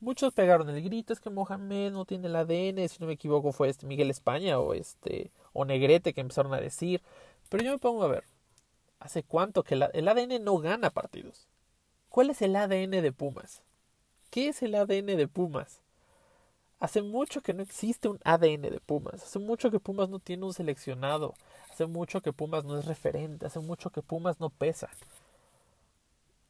Muchos 0.00 0.32
pegaron 0.34 0.68
el 0.68 0.82
grito, 0.82 1.12
es 1.12 1.20
que 1.20 1.30
Mohamed 1.30 1.92
no 1.92 2.04
tiene 2.04 2.28
el 2.28 2.36
ADN, 2.36 2.88
si 2.88 2.98
no 3.00 3.06
me 3.06 3.14
equivoco 3.14 3.52
fue 3.52 3.68
este 3.68 3.86
Miguel 3.86 4.10
España 4.10 4.58
o 4.58 4.74
este 4.74 5.30
o 5.52 5.64
Negrete 5.64 6.12
que 6.12 6.20
empezaron 6.20 6.52
a 6.52 6.60
decir, 6.60 7.02
pero 7.48 7.64
yo 7.64 7.72
me 7.72 7.78
pongo 7.78 8.02
a 8.04 8.08
ver, 8.08 8.24
¿hace 8.98 9.22
cuánto 9.22 9.62
que 9.62 9.74
el 9.74 10.08
ADN 10.08 10.42
no 10.44 10.58
gana 10.58 10.90
partidos? 10.90 11.46
¿Cuál 12.08 12.30
es 12.30 12.42
el 12.42 12.56
ADN 12.56 13.02
de 13.02 13.12
Pumas? 13.12 13.62
¿Qué 14.30 14.48
es 14.48 14.62
el 14.62 14.74
ADN 14.74 15.16
de 15.16 15.28
Pumas? 15.28 15.80
Hace 16.78 17.02
mucho 17.02 17.40
que 17.40 17.54
no 17.54 17.62
existe 17.62 18.08
un 18.08 18.20
ADN 18.24 18.62
de 18.62 18.80
Pumas. 18.84 19.22
Hace 19.22 19.38
mucho 19.38 19.70
que 19.70 19.80
Pumas 19.80 20.08
no 20.08 20.18
tiene 20.18 20.44
un 20.44 20.52
seleccionado. 20.52 21.34
Hace 21.70 21.86
mucho 21.86 22.20
que 22.20 22.32
Pumas 22.32 22.64
no 22.64 22.78
es 22.78 22.84
referente. 22.84 23.46
Hace 23.46 23.60
mucho 23.60 23.90
que 23.90 24.02
Pumas 24.02 24.40
no 24.40 24.50
pesa. 24.50 24.90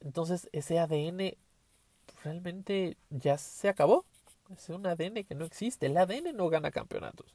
Entonces 0.01 0.49
ese 0.53 0.79
ADN 0.79 1.37
realmente 2.25 2.97
ya 3.11 3.39
se 3.39 3.69
acabó. 3.69 4.05
Es 4.51 4.69
un 4.69 4.87
ADN 4.87 5.25
que 5.25 5.35
no 5.35 5.45
existe. 5.45 5.87
El 5.87 5.97
ADN 5.97 6.37
no 6.37 6.49
gana 6.49 6.71
campeonatos. 6.71 7.35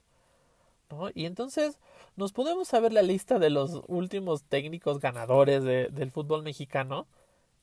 Y 1.14 1.26
entonces 1.26 1.78
nos 2.16 2.32
podemos 2.32 2.68
saber 2.68 2.92
la 2.92 3.02
lista 3.02 3.38
de 3.38 3.50
los 3.50 3.82
últimos 3.88 4.44
técnicos 4.44 5.00
ganadores 5.00 5.64
de, 5.64 5.88
del 5.88 6.10
fútbol 6.10 6.42
mexicano. 6.42 7.06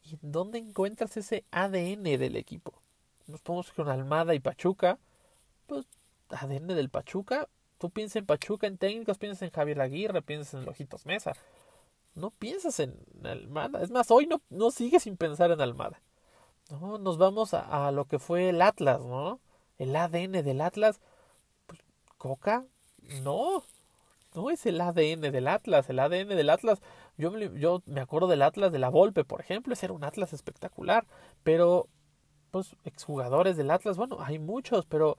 ¿Y 0.03 0.17
dónde 0.21 0.59
encuentras 0.59 1.15
ese 1.17 1.45
ADN 1.51 2.03
del 2.03 2.36
equipo? 2.36 2.74
Nos 3.27 3.41
podemos 3.41 3.71
con 3.71 3.89
Almada 3.89 4.33
y 4.33 4.39
Pachuca. 4.39 4.98
Pues 5.67 5.86
ADN 6.29 6.67
del 6.67 6.89
Pachuca. 6.89 7.48
Tú 7.77 7.89
piensas 7.89 8.17
en 8.17 8.25
Pachuca, 8.25 8.67
en 8.67 8.77
técnicos, 8.77 9.17
piensas 9.17 9.43
en 9.43 9.51
Javier 9.51 9.81
Aguirre, 9.81 10.21
piensas 10.21 10.55
en 10.55 10.65
Lojitos 10.65 11.05
Mesa. 11.05 11.33
No 12.15 12.31
piensas 12.31 12.79
en 12.79 12.95
Almada. 13.24 13.81
Es 13.81 13.91
más, 13.91 14.12
hoy 14.12 14.27
no, 14.27 14.41
no 14.50 14.71
sigues 14.71 15.03
sin 15.03 15.15
pensar 15.15 15.51
en 15.51 15.62
Almada. 15.62 16.01
¿no? 16.69 16.98
Nos 16.98 17.17
vamos 17.17 17.53
a, 17.53 17.88
a, 17.88 17.91
lo 17.91 18.05
que 18.05 18.19
fue 18.19 18.50
el 18.50 18.62
Atlas, 18.62 19.00
¿no? 19.01 19.39
El 19.77 19.95
ADN 19.95 20.43
del 20.43 20.62
Atlas. 20.62 21.00
Pues, 21.67 21.79
Coca, 22.17 22.65
no. 23.24 23.63
No 24.36 24.51
es 24.51 24.66
el 24.66 24.80
ADN 24.80 25.22
del 25.32 25.48
Atlas. 25.48 25.89
El 25.89 26.00
ADN 26.00 26.30
del 26.30 26.50
Atlas. 26.50 26.82
Yo 27.18 27.32
me, 27.32 27.50
yo 27.60 27.82
me 27.86 28.01
acuerdo 28.01 28.28
del 28.28 28.42
Atlas 28.42 28.72
de 28.72 28.80
la 28.80 28.89
Volpe, 28.89 29.24
por 29.25 29.42
ejemplo. 29.42 29.74
Ese 29.74 29.88
era 29.88 29.94
un 29.94 30.04
Atlas 30.04 30.34
espectacular. 30.34 31.06
Pero, 31.44 31.88
pues, 32.51 32.75
exjugadores 32.86 33.58
del 33.58 33.72
Atlas, 33.72 33.98
bueno, 33.98 34.18
hay 34.22 34.39
muchos, 34.39 34.86
pero. 34.86 35.18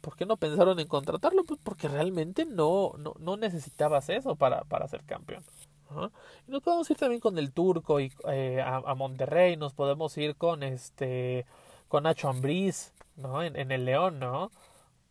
¿Por 0.00 0.14
qué 0.16 0.24
no 0.24 0.36
pensaron 0.36 0.78
en 0.78 0.86
contratarlo? 0.86 1.42
Pues 1.44 1.58
porque 1.64 1.88
realmente 1.88 2.44
no, 2.44 2.92
no, 2.96 3.14
no 3.18 3.36
necesitabas 3.36 4.08
eso 4.08 4.36
para, 4.36 4.62
para 4.64 4.86
ser 4.86 5.02
campeón. 5.04 5.42
¿no? 5.90 6.12
Y 6.46 6.50
nos 6.50 6.62
podemos 6.62 6.88
ir 6.90 6.96
también 6.96 7.20
con 7.20 7.38
el 7.38 7.52
turco 7.52 8.00
y 8.00 8.12
eh, 8.28 8.60
a, 8.60 8.76
a, 8.76 8.94
Monterrey, 8.94 9.56
nos 9.56 9.72
podemos 9.72 10.16
ir 10.18 10.36
con 10.36 10.62
este 10.62 11.46
con 11.88 12.04
Nacho 12.04 12.28
Ambriz, 12.28 12.92
¿no? 13.16 13.42
En, 13.42 13.56
en, 13.56 13.70
el 13.70 13.84
León, 13.84 14.18
¿no? 14.18 14.50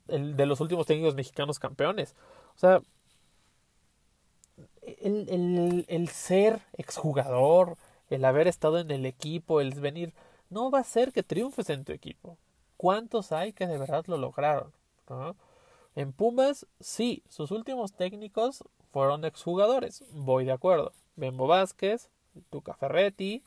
El, 0.07 0.35
de 0.35 0.45
los 0.45 0.59
últimos 0.61 0.85
técnicos 0.85 1.15
mexicanos 1.15 1.59
campeones. 1.59 2.15
O 2.55 2.59
sea, 2.59 2.81
el, 4.81 5.27
el, 5.29 5.85
el 5.87 6.09
ser 6.09 6.61
exjugador, 6.73 7.77
el 8.09 8.23
haber 8.25 8.47
estado 8.47 8.79
en 8.79 8.91
el 8.91 9.05
equipo, 9.05 9.61
el 9.61 9.73
venir, 9.73 10.13
no 10.49 10.69
va 10.69 10.79
a 10.79 10.81
hacer 10.81 11.11
que 11.11 11.23
triunfes 11.23 11.69
en 11.69 11.83
tu 11.83 11.91
equipo. 11.91 12.37
¿Cuántos 12.77 13.31
hay 13.31 13.53
que 13.53 13.67
de 13.67 13.77
verdad 13.77 14.05
lo 14.07 14.17
lograron? 14.17 14.71
En 15.95 16.11
Pumas, 16.13 16.67
sí, 16.79 17.23
sus 17.29 17.51
últimos 17.51 17.93
técnicos 17.93 18.63
fueron 18.91 19.25
exjugadores, 19.25 20.03
voy 20.11 20.45
de 20.45 20.51
acuerdo. 20.51 20.91
Bembo 21.15 21.47
Vázquez, 21.47 22.09
Tuca 22.49 22.73
Ferretti 22.73 23.43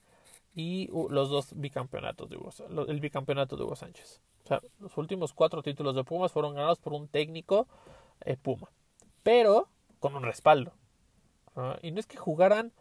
y 0.54 0.88
los 1.10 1.28
dos 1.30 1.48
bicampeonatos 1.54 2.28
de 2.30 2.36
Hugo, 2.36 2.50
el 2.88 3.00
bicampeonato 3.00 3.56
de 3.56 3.64
Hugo 3.64 3.76
Sánchez. 3.76 4.20
O 4.48 4.56
sea, 4.56 4.60
los 4.80 4.96
últimos 4.96 5.34
cuatro 5.34 5.62
títulos 5.62 5.94
de 5.94 6.04
Pumas 6.04 6.32
fueron 6.32 6.54
ganados 6.54 6.78
por 6.78 6.94
un 6.94 7.06
técnico 7.06 7.68
eh, 8.22 8.38
Puma, 8.38 8.70
pero 9.22 9.68
con 10.00 10.16
un 10.16 10.22
respaldo. 10.22 10.72
Y 11.82 11.90
no 11.90 12.00
es 12.00 12.06
que 12.06 12.16
jugaran, 12.16 12.72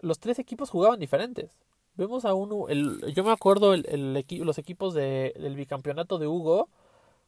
los 0.00 0.18
tres 0.18 0.38
equipos 0.38 0.70
jugaban 0.70 0.98
diferentes. 0.98 1.58
Vemos 1.96 2.24
a 2.24 2.32
uno, 2.32 2.68
el, 2.68 3.12
yo 3.12 3.22
me 3.22 3.32
acuerdo 3.32 3.74
los 3.76 4.58
equipos 4.58 4.94
de, 4.94 5.34
del 5.38 5.56
bicampeonato 5.56 6.18
de 6.18 6.26
Hugo, 6.26 6.70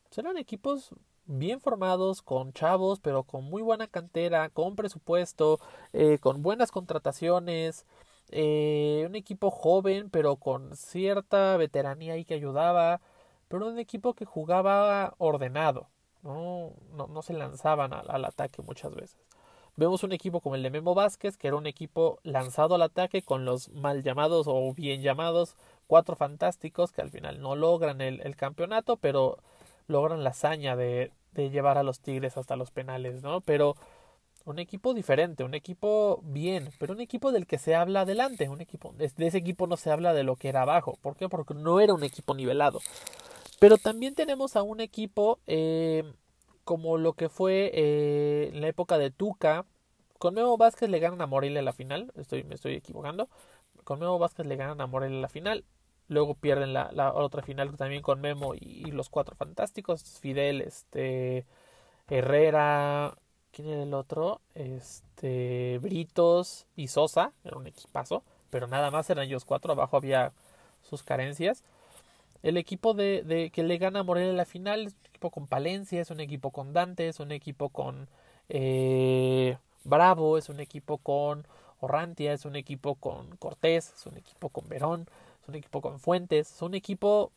pues 0.04 0.16
eran 0.16 0.38
equipos 0.38 0.94
bien 1.26 1.60
formados, 1.60 2.22
con 2.22 2.54
chavos, 2.54 2.98
pero 3.00 3.24
con 3.24 3.44
muy 3.44 3.60
buena 3.60 3.88
cantera, 3.88 4.48
con 4.48 4.74
presupuesto, 4.74 5.60
eh, 5.92 6.18
con 6.18 6.40
buenas 6.40 6.70
contrataciones, 6.70 7.84
eh, 8.30 9.04
un 9.06 9.16
equipo 9.16 9.50
joven, 9.50 10.08
pero 10.08 10.36
con 10.36 10.74
cierta 10.76 11.58
veteranía 11.58 12.14
ahí 12.14 12.24
que 12.24 12.34
ayudaba, 12.34 13.02
pero 13.48 13.66
un 13.68 13.78
equipo 13.78 14.14
que 14.14 14.24
jugaba 14.24 15.14
ordenado, 15.18 15.88
no, 16.22 16.72
no, 16.92 17.06
no 17.06 17.22
se 17.22 17.32
lanzaban 17.32 17.92
al, 17.92 18.24
ataque 18.24 18.62
muchas 18.62 18.94
veces. 18.94 19.16
Vemos 19.76 20.02
un 20.02 20.12
equipo 20.12 20.40
como 20.40 20.54
el 20.54 20.62
de 20.62 20.70
Memo 20.70 20.94
Vázquez, 20.94 21.36
que 21.36 21.48
era 21.48 21.56
un 21.56 21.66
equipo 21.66 22.18
lanzado 22.22 22.74
al 22.74 22.82
ataque 22.82 23.22
con 23.22 23.44
los 23.44 23.68
mal 23.70 24.02
llamados 24.02 24.46
o 24.48 24.72
bien 24.74 25.02
llamados 25.02 25.54
cuatro 25.86 26.16
fantásticos 26.16 26.92
que 26.92 27.02
al 27.02 27.10
final 27.10 27.40
no 27.40 27.54
logran 27.56 28.00
el, 28.00 28.20
el 28.22 28.36
campeonato, 28.36 28.96
pero 28.96 29.38
logran 29.86 30.24
la 30.24 30.30
hazaña 30.30 30.76
de, 30.76 31.12
de 31.32 31.50
llevar 31.50 31.78
a 31.78 31.82
los 31.82 32.00
Tigres 32.00 32.36
hasta 32.36 32.56
los 32.56 32.70
penales, 32.70 33.22
¿no? 33.22 33.42
Pero 33.42 33.76
un 34.46 34.58
equipo 34.58 34.94
diferente, 34.94 35.44
un 35.44 35.54
equipo 35.54 36.20
bien, 36.22 36.70
pero 36.78 36.94
un 36.94 37.00
equipo 37.00 37.32
del 37.32 37.46
que 37.46 37.58
se 37.58 37.74
habla 37.74 38.02
adelante, 38.02 38.48
un 38.48 38.60
equipo 38.60 38.94
de 38.96 39.06
ese 39.06 39.38
equipo 39.38 39.66
no 39.66 39.76
se 39.76 39.90
habla 39.90 40.14
de 40.14 40.22
lo 40.22 40.36
que 40.36 40.48
era 40.48 40.62
abajo, 40.62 40.96
¿por 41.02 41.16
qué? 41.16 41.28
Porque 41.28 41.54
no 41.54 41.80
era 41.80 41.92
un 41.92 42.04
equipo 42.04 42.34
nivelado. 42.34 42.80
Pero 43.58 43.78
también 43.78 44.14
tenemos 44.14 44.56
a 44.56 44.62
un 44.62 44.80
equipo 44.80 45.38
eh, 45.46 46.04
como 46.64 46.98
lo 46.98 47.14
que 47.14 47.28
fue 47.28 47.70
eh, 47.74 48.50
en 48.52 48.60
la 48.60 48.68
época 48.68 48.98
de 48.98 49.10
Tuca, 49.10 49.64
con 50.18 50.34
Memo 50.34 50.56
Vázquez 50.56 50.90
le 50.90 50.98
ganan 50.98 51.20
a 51.20 51.26
Morelia 51.26 51.62
la 51.62 51.72
final, 51.72 52.12
estoy, 52.16 52.44
me 52.44 52.54
estoy 52.54 52.74
equivocando, 52.74 53.28
con 53.84 54.00
Memo 54.00 54.18
Vázquez 54.18 54.46
le 54.46 54.56
ganan 54.56 54.80
a 54.80 54.86
Morelia 54.86 55.20
la 55.20 55.28
final, 55.28 55.64
luego 56.08 56.34
pierden 56.34 56.72
la, 56.72 57.12
otra 57.14 57.42
final 57.42 57.76
también 57.76 58.02
con 58.02 58.20
Memo 58.20 58.54
y, 58.54 58.58
y, 58.86 58.90
los 58.90 59.08
cuatro 59.10 59.36
fantásticos, 59.36 60.02
Fidel, 60.20 60.60
este 60.60 61.46
Herrera, 62.08 63.16
¿quién 63.52 63.68
era 63.68 63.82
el 63.82 63.94
otro? 63.94 64.40
Este 64.54 65.78
Britos 65.80 66.66
y 66.76 66.88
Sosa, 66.88 67.32
era 67.44 67.56
un 67.56 67.66
equipazo, 67.66 68.22
pero 68.50 68.66
nada 68.66 68.90
más 68.90 69.08
eran 69.10 69.26
ellos 69.26 69.44
cuatro, 69.44 69.72
abajo 69.72 69.96
había 69.96 70.32
sus 70.82 71.02
carencias. 71.02 71.62
El 72.42 72.56
equipo 72.56 72.94
de, 72.94 73.22
de 73.22 73.50
que 73.50 73.62
le 73.62 73.78
gana 73.78 74.00
a 74.00 74.02
Morelia 74.02 74.30
en 74.30 74.36
la 74.36 74.44
final 74.44 74.86
es 74.86 74.94
un 74.94 75.06
equipo 75.08 75.30
con 75.30 75.46
Palencia, 75.46 76.00
es 76.00 76.10
un 76.10 76.20
equipo 76.20 76.50
con 76.50 76.72
Dante, 76.72 77.08
es 77.08 77.20
un 77.20 77.32
equipo 77.32 77.70
con 77.70 78.08
eh, 78.48 79.58
Bravo, 79.84 80.38
es 80.38 80.48
un 80.48 80.60
equipo 80.60 80.98
con 80.98 81.46
Orrantia, 81.80 82.32
es 82.32 82.44
un 82.44 82.56
equipo 82.56 82.94
con 82.96 83.36
Cortés, 83.36 83.92
es 83.96 84.06
un 84.06 84.16
equipo 84.16 84.48
con 84.48 84.68
Verón, 84.68 85.06
es 85.42 85.48
un 85.48 85.54
equipo 85.54 85.80
con 85.80 86.00
Fuentes, 86.00 86.52
es 86.54 86.62
un 86.62 86.74
equipo 86.74 87.32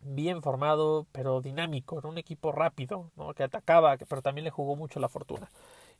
bien 0.00 0.42
formado, 0.42 1.06
pero 1.12 1.40
dinámico, 1.40 1.98
era 1.98 2.08
un 2.08 2.18
equipo 2.18 2.52
rápido, 2.52 3.10
¿no? 3.16 3.34
que 3.34 3.42
atacaba, 3.42 3.96
pero 3.96 4.22
también 4.22 4.44
le 4.44 4.50
jugó 4.50 4.76
mucho 4.76 5.00
la 5.00 5.08
fortuna. 5.08 5.50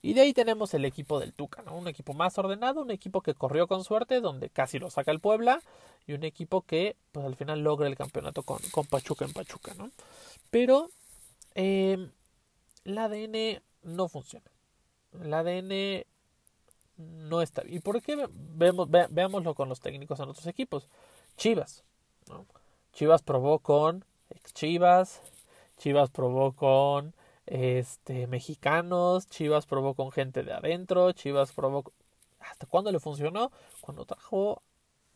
Y 0.04 0.12
de 0.12 0.20
ahí 0.20 0.34
tenemos 0.34 0.74
el 0.74 0.84
equipo 0.84 1.18
del 1.18 1.32
Tuca, 1.32 1.62
¿no? 1.62 1.74
un 1.74 1.88
equipo 1.88 2.12
más 2.12 2.36
ordenado, 2.36 2.82
un 2.82 2.90
equipo 2.90 3.22
que 3.22 3.32
corrió 3.32 3.66
con 3.66 3.84
suerte, 3.84 4.20
donde 4.20 4.50
casi 4.50 4.78
lo 4.78 4.90
saca 4.90 5.10
el 5.10 5.18
Puebla, 5.18 5.62
y 6.06 6.12
un 6.12 6.24
equipo 6.24 6.60
que 6.60 6.94
pues 7.10 7.24
al 7.24 7.36
final 7.36 7.60
logra 7.60 7.86
el 7.86 7.96
campeonato 7.96 8.42
con, 8.42 8.58
con 8.70 8.84
Pachuca 8.84 9.24
en 9.24 9.32
Pachuca. 9.32 9.72
¿no? 9.72 9.90
Pero 10.50 10.90
eh, 11.54 12.10
el 12.84 12.98
ADN 12.98 13.62
no 13.82 14.08
funciona. 14.08 14.44
El 15.22 15.32
ADN 15.32 16.04
no 16.98 17.40
está. 17.40 17.62
¿Y 17.66 17.80
por 17.80 18.02
qué 18.02 18.28
vemos, 18.30 18.90
ve, 18.90 19.06
veámoslo 19.08 19.54
con 19.54 19.70
los 19.70 19.80
técnicos 19.80 20.20
en 20.20 20.28
otros 20.28 20.46
equipos? 20.46 20.86
Chivas. 21.38 21.82
Chivas 22.92 23.22
probó 23.22 23.58
con 23.58 24.04
ex 24.28 24.52
Chivas, 24.52 25.22
Chivas 25.78 26.10
probó 26.10 26.52
con 26.52 27.14
este 27.46 28.26
mexicanos, 28.26 29.28
Chivas 29.28 29.66
probó 29.66 29.94
con 29.94 30.10
gente 30.12 30.42
de 30.42 30.52
adentro, 30.52 31.12
Chivas 31.12 31.52
probó 31.52 31.84
¿Hasta 32.50 32.66
cuándo 32.66 32.92
le 32.92 33.00
funcionó? 33.00 33.50
Cuando 33.80 34.04
trajo 34.04 34.62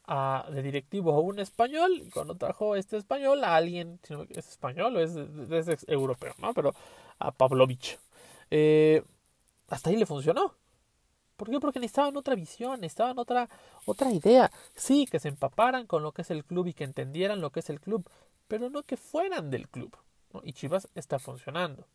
a, 0.06 0.46
de 0.50 0.62
directivo 0.62 1.12
a 1.12 1.20
un 1.20 1.38
español, 1.38 2.08
cuando 2.12 2.34
trajo 2.36 2.76
este 2.76 2.96
español 2.96 3.44
a 3.44 3.56
alguien, 3.56 4.00
es 4.30 4.48
español 4.48 4.96
o 4.96 5.00
es, 5.00 5.14
es, 5.68 5.84
europeo, 5.88 6.34
¿no? 6.38 6.54
Pero 6.54 6.74
a 7.18 7.30
Pavlovich. 7.30 7.98
Eh, 8.50 9.02
hasta 9.68 9.90
ahí 9.90 9.96
le 9.96 10.06
funcionó. 10.06 10.54
¿Por 11.36 11.50
qué? 11.50 11.60
Porque 11.60 11.78
necesitaban 11.78 12.16
otra 12.16 12.34
visión, 12.34 12.80
necesitaban 12.80 13.18
otra, 13.18 13.48
otra 13.84 14.10
idea. 14.10 14.50
Sí, 14.74 15.06
que 15.06 15.20
se 15.20 15.28
empaparan 15.28 15.86
con 15.86 16.02
lo 16.02 16.12
que 16.12 16.22
es 16.22 16.30
el 16.30 16.44
club 16.44 16.66
y 16.66 16.74
que 16.74 16.84
entendieran 16.84 17.40
lo 17.40 17.50
que 17.50 17.60
es 17.60 17.70
el 17.70 17.80
club, 17.80 18.08
pero 18.48 18.70
no 18.70 18.82
que 18.82 18.96
fueran 18.96 19.50
del 19.50 19.68
club. 19.68 19.96
Y 20.42 20.52
Chivas 20.52 20.88
está 20.94 21.18
funcionando. 21.18 21.86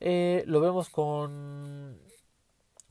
Eh, 0.00 0.44
lo 0.46 0.60
vemos 0.60 0.88
con, 0.88 1.98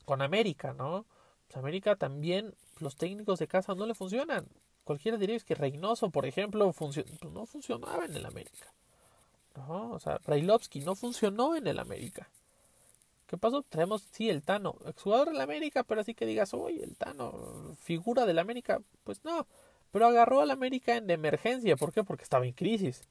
con 0.04 0.22
América, 0.22 0.72
¿no? 0.72 1.04
Pues 1.46 1.56
América 1.56 1.96
también, 1.96 2.54
los 2.78 2.96
técnicos 2.96 3.38
de 3.38 3.48
casa 3.48 3.74
no 3.74 3.86
le 3.86 3.94
funcionan. 3.94 4.46
Cualquiera 4.84 5.18
diría 5.18 5.38
que 5.40 5.54
Reynoso, 5.54 6.10
por 6.10 6.26
ejemplo, 6.26 6.72
pues 6.72 7.04
no 7.22 7.46
funcionaba 7.46 8.04
en 8.04 8.16
el 8.16 8.26
América. 8.26 8.72
O 9.68 9.98
sea, 10.00 10.18
Brailovsky 10.24 10.80
no 10.80 10.94
funcionó 10.94 11.54
en 11.54 11.66
el 11.66 11.78
América. 11.78 12.28
¿Qué 13.26 13.36
pasó? 13.36 13.62
Traemos, 13.62 14.02
sí, 14.10 14.28
el 14.28 14.42
Tano, 14.42 14.76
exjugador 14.86 15.28
del 15.28 15.40
América, 15.40 15.84
pero 15.84 16.00
así 16.00 16.14
que 16.14 16.26
digas, 16.26 16.52
oye, 16.52 16.82
el 16.82 16.96
Tano, 16.96 17.76
figura 17.80 18.26
del 18.26 18.38
América, 18.38 18.82
pues 19.04 19.24
no, 19.24 19.46
pero 19.90 20.06
agarró 20.06 20.40
al 20.40 20.50
América 20.50 20.96
en 20.96 21.08
emergencia, 21.10 21.76
¿por 21.76 21.92
qué? 21.92 22.04
Porque 22.04 22.24
estaba 22.24 22.46
en 22.46 22.52
crisis, 22.52 23.02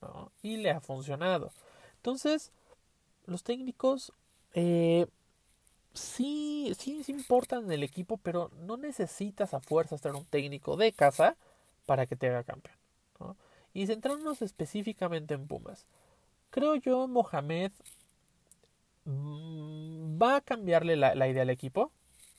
¿no? 0.00 0.32
Y 0.42 0.58
le 0.58 0.70
ha 0.70 0.80
funcionado. 0.80 1.52
Entonces, 1.96 2.52
los 3.26 3.42
técnicos, 3.42 4.12
eh, 4.54 5.06
sí, 5.94 6.72
sí, 6.78 7.02
sí 7.04 7.12
importan 7.12 7.64
en 7.64 7.72
el 7.72 7.82
equipo, 7.82 8.18
pero 8.18 8.50
no 8.60 8.76
necesitas 8.76 9.54
a 9.54 9.60
fuerzas 9.60 10.00
tener 10.00 10.16
un 10.16 10.24
técnico 10.24 10.76
de 10.76 10.92
casa 10.92 11.36
para 11.86 12.06
que 12.06 12.16
te 12.16 12.28
haga 12.28 12.44
campeón. 12.44 12.76
Y 13.74 13.86
centrarnos 13.86 14.40
específicamente 14.42 15.34
en 15.34 15.46
Pumas. 15.46 15.86
Creo 16.50 16.76
yo, 16.76 17.08
Mohamed 17.08 17.72
mm, 19.04 20.20
va 20.20 20.36
a 20.36 20.40
cambiarle 20.40 20.96
la, 20.96 21.14
la 21.14 21.28
idea 21.28 21.42
al 21.42 21.50
equipo. 21.50 21.92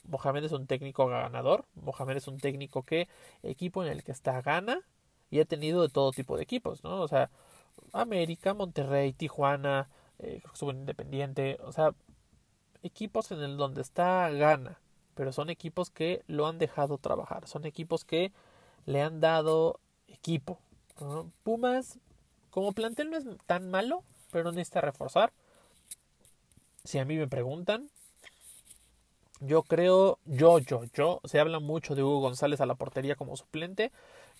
Mohamed 0.05 0.45
es 0.45 0.51
un 0.51 0.67
técnico 0.67 1.07
ganador. 1.07 1.65
Mohamed 1.75 2.17
es 2.17 2.27
un 2.27 2.39
técnico 2.39 2.83
que 2.83 3.07
equipo 3.43 3.83
en 3.83 3.91
el 3.91 4.03
que 4.03 4.11
está 4.11 4.41
gana 4.41 4.81
y 5.29 5.39
ha 5.39 5.45
tenido 5.45 5.81
de 5.81 5.89
todo 5.89 6.11
tipo 6.11 6.37
de 6.37 6.43
equipos, 6.43 6.83
¿no? 6.83 7.01
O 7.01 7.07
sea, 7.07 7.29
América, 7.93 8.53
Monterrey, 8.53 9.13
Tijuana, 9.13 9.89
eh, 10.19 10.41
Independiente, 10.61 11.57
o 11.63 11.71
sea, 11.71 11.93
equipos 12.83 13.31
en 13.31 13.41
el 13.41 13.57
donde 13.57 13.81
está 13.81 14.29
gana, 14.31 14.79
pero 15.15 15.31
son 15.31 15.49
equipos 15.49 15.89
que 15.89 16.23
lo 16.27 16.47
han 16.47 16.57
dejado 16.57 16.97
trabajar, 16.97 17.47
son 17.47 17.65
equipos 17.65 18.05
que 18.05 18.31
le 18.85 19.01
han 19.01 19.19
dado 19.19 19.79
equipo. 20.07 20.59
Pumas, 21.43 21.99
como 22.49 22.71
plantel 22.71 23.11
no 23.11 23.17
es 23.17 23.25
tan 23.45 23.69
malo, 23.69 24.03
pero 24.31 24.51
necesita 24.51 24.81
reforzar. 24.81 25.31
Si 26.83 26.97
a 26.97 27.05
mí 27.05 27.17
me 27.17 27.27
preguntan, 27.27 27.89
yo 29.39 29.63
creo, 29.63 30.17
yo, 30.25 30.59
yo, 30.59 30.83
yo, 30.93 31.21
se 31.25 31.39
habla 31.39 31.59
mucho 31.59 31.93
de 31.95 32.03
Hugo 32.03 32.19
González 32.21 32.61
a 32.61 32.65
la 32.65 32.75
portería 32.75 33.15
como 33.15 33.35
suplente. 33.35 33.91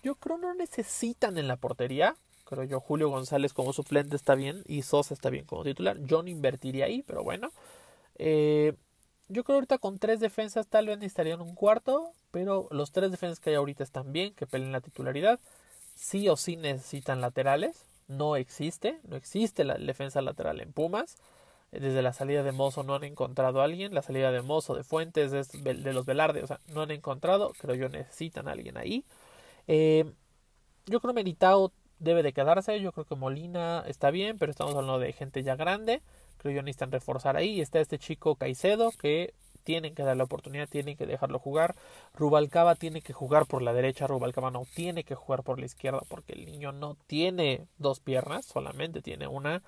Yo 0.02 0.16
creo 0.16 0.38
no 0.38 0.54
necesitan 0.54 1.38
en 1.38 1.48
la 1.48 1.58
portería. 1.58 2.16
Creo 2.47 2.63
yo 2.63 2.79
Julio 2.79 3.10
González 3.10 3.53
como 3.53 3.73
suplente 3.73 4.15
está 4.15 4.33
bien 4.33 4.63
y 4.67 4.83
Sosa 4.83 5.13
está 5.13 5.29
bien 5.29 5.45
como 5.45 5.63
titular. 5.63 5.97
Yo 6.05 6.23
no 6.23 6.29
invertiría 6.29 6.86
ahí, 6.86 7.03
pero 7.03 7.21
bueno. 7.23 7.51
Eh, 8.15 8.73
yo 9.27 9.43
creo 9.43 9.55
ahorita 9.55 9.77
con 9.79 9.99
tres 9.99 10.21
defensas 10.21 10.67
tal 10.67 10.88
vez 10.88 10.97
necesitarían 10.97 11.41
un 11.41 11.55
cuarto, 11.55 12.13
pero 12.31 12.69
los 12.71 12.93
tres 12.93 13.12
defensas 13.12 13.41
que 13.41 13.49
hay 13.49 13.57
ahorita 13.57 13.83
están 13.83 14.13
bien, 14.13 14.33
que 14.33 14.47
peleen 14.47 14.71
la 14.71 14.79
titularidad. 14.79 15.41
Sí 15.95 16.29
o 16.29 16.38
sí 16.38 16.55
necesitan 16.55 17.19
laterales. 17.19 17.86
No 18.07 18.38
existe, 18.38 19.01
no 19.03 19.17
existe 19.17 19.65
la 19.65 19.75
defensa 19.75 20.21
lateral 20.21 20.62
en 20.62 20.71
Pumas. 20.71 21.17
Desde 21.71 22.01
la 22.01 22.13
salida 22.13 22.43
de 22.43 22.53
Mozo 22.53 22.83
no 22.83 22.95
han 22.95 23.03
encontrado 23.03 23.60
a 23.60 23.65
alguien. 23.65 23.93
La 23.93 24.01
salida 24.01 24.31
de 24.31 24.41
Mozo, 24.41 24.73
de 24.73 24.86
Fuentes, 24.86 25.31
de, 25.31 25.93
los 25.93 26.05
Velarde, 26.05 26.43
o 26.43 26.47
sea, 26.47 26.62
no 26.73 26.83
han 26.83 26.91
encontrado. 26.91 27.51
Creo 27.60 27.75
yo 27.75 27.89
necesitan 27.89 28.47
a 28.47 28.53
alguien 28.53 28.77
ahí. 28.77 29.03
Eh, 29.67 30.05
yo 30.86 31.01
creo 31.01 31.13
Meritao 31.13 31.73
debe 31.99 32.23
de 32.23 32.33
quedarse. 32.33 32.79
Yo 32.79 32.91
creo 32.91 33.05
que 33.05 33.15
Molina 33.15 33.83
está 33.88 34.12
bien, 34.12 34.38
pero 34.38 34.51
estamos 34.51 34.75
hablando 34.75 34.99
de 34.99 35.13
gente 35.13 35.43
ya 35.43 35.55
grande. 35.55 36.01
Creo 36.38 36.53
yo 36.53 36.62
necesitan 36.62 36.91
reforzar 36.91 37.38
ahí. 37.38 37.62
Está 37.62 37.79
este 37.79 37.99
chico 37.99 38.36
Caicedo 38.36 38.91
que 38.91 39.33
tienen 39.67 39.95
que 39.95 40.03
darle 40.03 40.19
la 40.19 40.23
oportunidad, 40.23 40.69
tienen 40.69 40.95
que 40.95 41.05
dejarlo 41.05 41.39
jugar. 41.39 41.75
Rubalcaba 42.13 42.75
tiene 42.75 43.01
que 43.01 43.12
jugar 43.12 43.47
por 43.47 43.62
la 43.62 43.73
derecha, 43.73 44.07
Rubalcaba 44.07 44.49
no 44.49 44.63
tiene 44.73 45.03
que 45.03 45.15
jugar 45.15 45.43
por 45.43 45.60
la 45.60 45.65
izquierda 45.65 45.99
porque 46.07 46.31
el 46.31 46.45
niño 46.45 46.71
no 46.71 46.95
tiene 47.07 47.67
dos 47.77 47.99
piernas, 47.99 48.45
solamente 48.45 49.01
tiene 49.01 49.27
una. 49.27 49.63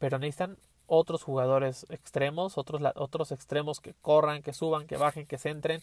Pero 0.00 0.18
necesitan 0.18 0.56
otros 0.88 1.22
jugadores 1.22 1.86
extremos, 1.90 2.58
otros, 2.58 2.82
otros 2.96 3.30
extremos 3.30 3.78
que 3.78 3.94
corran, 3.94 4.42
que 4.42 4.52
suban, 4.52 4.88
que 4.88 4.96
bajen, 4.96 5.26
que 5.26 5.38
centren. 5.38 5.82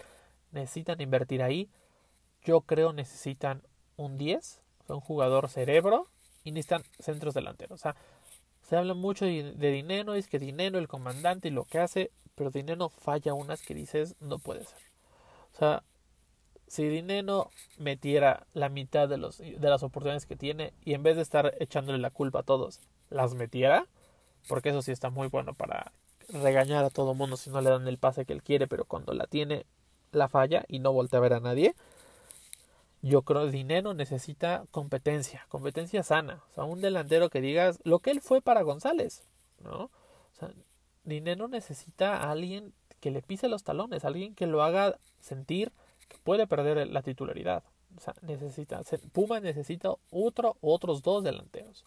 Necesitan 0.51 0.99
invertir 0.99 1.41
ahí. 1.41 1.69
Yo 2.43 2.59
creo 2.59 2.91
necesitan 2.91 3.61
un 3.95 4.17
10, 4.17 4.64
un 4.93 4.99
jugador 4.99 5.49
cerebro 5.49 6.07
y 6.43 6.51
necesitan 6.51 6.83
centros 6.99 7.33
delanteros. 7.33 7.79
O 7.79 7.81
sea, 7.81 7.95
se 8.61 8.75
habla 8.75 8.93
mucho 8.93 9.25
de, 9.25 9.71
dinero, 9.71 10.15
es 10.15 10.27
que 10.27 10.39
dinero, 10.39 10.79
el 10.79 10.87
comandante 10.87 11.49
y 11.49 11.51
lo 11.51 11.65
que 11.65 11.79
hace, 11.79 12.11
pero 12.35 12.51
dinero 12.51 12.89
falla 12.89 13.33
unas 13.33 13.61
que 13.61 13.75
dices 13.75 14.15
no 14.19 14.39
puede 14.39 14.63
ser. 14.63 14.79
O 15.53 15.57
sea, 15.57 15.83
si 16.67 16.87
dinero 16.87 17.51
metiera 17.77 18.47
la 18.53 18.69
mitad 18.69 19.07
de, 19.07 19.17
los, 19.17 19.37
de 19.37 19.57
las 19.59 19.83
oportunidades 19.83 20.25
que 20.25 20.35
tiene 20.35 20.73
y 20.83 20.93
en 20.93 21.03
vez 21.03 21.15
de 21.15 21.21
estar 21.21 21.53
echándole 21.59 21.99
la 21.99 22.09
culpa 22.09 22.39
a 22.39 22.43
todos, 22.43 22.79
las 23.09 23.35
metiera, 23.35 23.85
porque 24.47 24.69
eso 24.69 24.81
sí 24.81 24.91
está 24.91 25.09
muy 25.09 25.27
bueno 25.27 25.53
para 25.53 25.91
regañar 26.29 26.83
a 26.83 26.89
todo 26.89 27.13
mundo 27.13 27.37
si 27.37 27.49
no 27.49 27.61
le 27.61 27.69
dan 27.69 27.87
el 27.87 27.97
pase 27.97 28.25
que 28.25 28.33
él 28.33 28.43
quiere, 28.43 28.67
pero 28.67 28.85
cuando 28.85 29.13
la 29.13 29.27
tiene, 29.27 29.65
la 30.11 30.27
falla 30.27 30.65
y 30.67 30.79
no 30.79 30.91
voltea 30.91 31.19
a 31.19 31.21
ver 31.21 31.33
a 31.33 31.39
nadie. 31.39 31.75
Yo 33.05 33.21
creo 33.21 33.45
que 33.45 33.51
dinero 33.51 33.93
necesita 33.93 34.65
competencia, 34.71 35.45
competencia 35.49 36.01
sana. 36.01 36.41
O 36.49 36.53
sea, 36.55 36.63
un 36.63 36.81
delantero 36.81 37.29
que 37.29 37.39
digas 37.39 37.79
lo 37.83 37.99
que 37.99 38.09
él 38.09 38.19
fue 38.19 38.41
para 38.41 38.63
González, 38.63 39.21
¿no? 39.63 39.83
O 39.83 39.91
sea, 40.39 40.49
dinero 41.03 41.47
necesita 41.47 42.17
a 42.17 42.31
alguien 42.31 42.73
que 43.01 43.11
le 43.11 43.21
pise 43.21 43.47
los 43.47 43.63
talones, 43.63 44.05
alguien 44.05 44.33
que 44.33 44.47
lo 44.47 44.63
haga 44.63 44.97
sentir 45.19 45.71
que 46.07 46.17
puede 46.23 46.47
perder 46.47 46.87
la 46.87 47.03
titularidad. 47.03 47.63
O 47.95 48.01
sea, 48.01 48.15
necesita, 48.23 48.81
Puma 49.13 49.39
necesita 49.39 49.93
otro, 50.09 50.57
otros 50.59 51.03
dos 51.03 51.23
delanteros. 51.23 51.85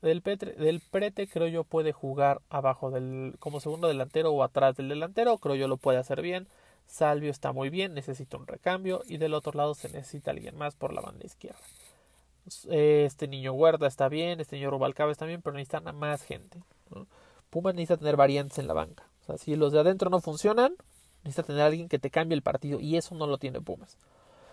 Del, 0.00 0.22
Petre, 0.22 0.52
del 0.52 0.78
Prete 0.78 1.26
creo 1.26 1.48
yo 1.48 1.64
puede 1.64 1.90
jugar 1.90 2.40
abajo 2.50 2.92
del 2.92 3.34
como 3.40 3.58
segundo 3.58 3.88
delantero 3.88 4.30
o 4.30 4.44
atrás 4.44 4.76
del 4.76 4.90
delantero, 4.90 5.38
creo 5.38 5.56
yo 5.56 5.66
lo 5.66 5.76
puede 5.76 5.98
hacer 5.98 6.22
bien. 6.22 6.46
Salvio 6.90 7.30
está 7.30 7.52
muy 7.52 7.70
bien, 7.70 7.94
necesita 7.94 8.36
un 8.36 8.46
recambio 8.46 9.02
y 9.06 9.16
del 9.16 9.34
otro 9.34 9.52
lado 9.52 9.74
se 9.74 9.88
necesita 9.88 10.32
alguien 10.32 10.56
más 10.56 10.74
por 10.74 10.92
la 10.92 11.00
banda 11.00 11.24
izquierda. 11.24 11.60
Este 12.68 13.28
niño 13.28 13.52
Huerta 13.52 13.86
está 13.86 14.08
bien, 14.08 14.40
este 14.40 14.56
niño 14.56 14.70
Rubalcaba 14.70 15.12
está 15.12 15.24
bien, 15.24 15.40
pero 15.40 15.54
necesitan 15.54 15.94
más 15.96 16.22
gente. 16.22 16.58
Puma 17.48 17.72
necesita 17.72 17.96
tener 17.96 18.16
variantes 18.16 18.58
en 18.58 18.66
la 18.66 18.74
banca. 18.74 19.04
O 19.22 19.24
sea, 19.26 19.38
si 19.38 19.54
los 19.54 19.72
de 19.72 19.80
adentro 19.80 20.10
no 20.10 20.20
funcionan, 20.20 20.74
necesita 21.22 21.44
tener 21.44 21.62
alguien 21.62 21.88
que 21.88 22.00
te 22.00 22.10
cambie 22.10 22.34
el 22.34 22.42
partido 22.42 22.80
y 22.80 22.96
eso 22.96 23.14
no 23.14 23.28
lo 23.28 23.38
tiene 23.38 23.60
Pumas. 23.60 23.96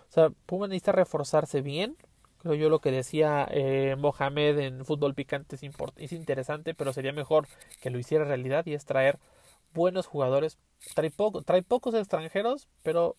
O 0.09 0.13
sea, 0.13 0.29
Puma 0.45 0.67
necesita 0.67 0.91
reforzarse 0.91 1.61
bien. 1.61 1.97
Creo 2.39 2.53
yo 2.53 2.69
lo 2.69 2.79
que 2.79 2.91
decía 2.91 3.47
eh, 3.49 3.95
Mohamed 3.97 4.59
en 4.59 4.85
Fútbol 4.85 5.15
Picante 5.15 5.55
es, 5.55 5.63
es 5.95 6.11
interesante, 6.11 6.75
pero 6.75 6.93
sería 6.93 7.13
mejor 7.13 7.47
que 7.81 7.89
lo 7.89 7.97
hiciera 7.97 8.25
realidad 8.25 8.65
y 8.67 8.75
es 8.75 8.85
traer 8.85 9.17
buenos 9.73 10.07
jugadores 10.07 10.57
trae, 10.93 11.11
poco, 11.11 11.41
trae 11.41 11.63
pocos 11.63 11.93
extranjeros, 11.95 12.67
pero 12.83 13.15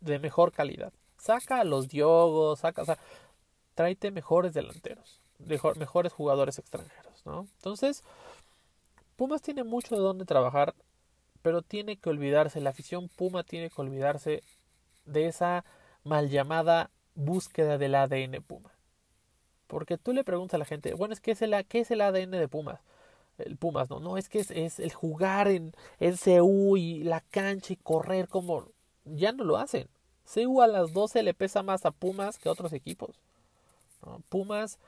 de 0.00 0.18
mejor 0.18 0.52
calidad. 0.52 0.92
Saca 1.18 1.60
a 1.60 1.64
los 1.64 1.88
Diogos, 1.88 2.60
saca, 2.60 2.82
o 2.82 2.84
sea, 2.84 2.98
tráete 3.74 4.10
mejores 4.10 4.54
delanteros, 4.54 5.20
mejor, 5.38 5.76
mejores 5.78 6.12
jugadores 6.12 6.58
extranjeros, 6.58 7.24
¿no? 7.24 7.48
Entonces, 7.56 8.04
Pumas 9.16 9.42
tiene 9.42 9.64
mucho 9.64 9.96
de 9.96 10.02
dónde 10.02 10.24
trabajar, 10.24 10.74
pero 11.42 11.62
tiene 11.62 11.96
que 11.96 12.10
olvidarse, 12.10 12.60
la 12.60 12.70
afición 12.70 13.08
Puma 13.08 13.44
tiene 13.44 13.70
que 13.70 13.80
olvidarse 13.80 14.42
de 15.04 15.26
esa 15.26 15.64
mal 16.04 16.28
llamada 16.28 16.90
búsqueda 17.14 17.78
del 17.78 17.94
ADN 17.94 18.42
Puma. 18.42 18.72
Porque 19.66 19.98
tú 19.98 20.12
le 20.12 20.22
preguntas 20.22 20.54
a 20.54 20.58
la 20.58 20.64
gente, 20.64 20.94
bueno, 20.94 21.14
es 21.14 21.20
que 21.20 21.32
es 21.32 21.42
el, 21.42 21.54
¿qué 21.66 21.80
es 21.80 21.90
el 21.90 22.00
ADN 22.00 22.32
de 22.32 22.48
Pumas? 22.48 22.80
El 23.38 23.56
Pumas, 23.56 23.90
no, 23.90 24.00
no, 24.00 24.16
es 24.16 24.28
que 24.28 24.40
es, 24.40 24.78
el 24.78 24.92
jugar 24.92 25.48
en, 25.48 25.72
en 26.00 26.16
CU 26.16 26.76
y 26.76 27.04
la 27.04 27.20
cancha 27.20 27.72
y 27.72 27.76
correr 27.76 28.28
como 28.28 28.68
ya 29.04 29.32
no 29.32 29.44
lo 29.44 29.56
hacen. 29.56 29.88
CU 30.32 30.60
a 30.60 30.66
las 30.66 30.92
12 30.92 31.22
le 31.22 31.34
pesa 31.34 31.62
más 31.62 31.86
a 31.86 31.90
Pumas 31.90 32.38
que 32.38 32.48
a 32.48 32.52
otros 32.52 32.72
equipos. 32.72 33.20
Pumas 34.28 34.78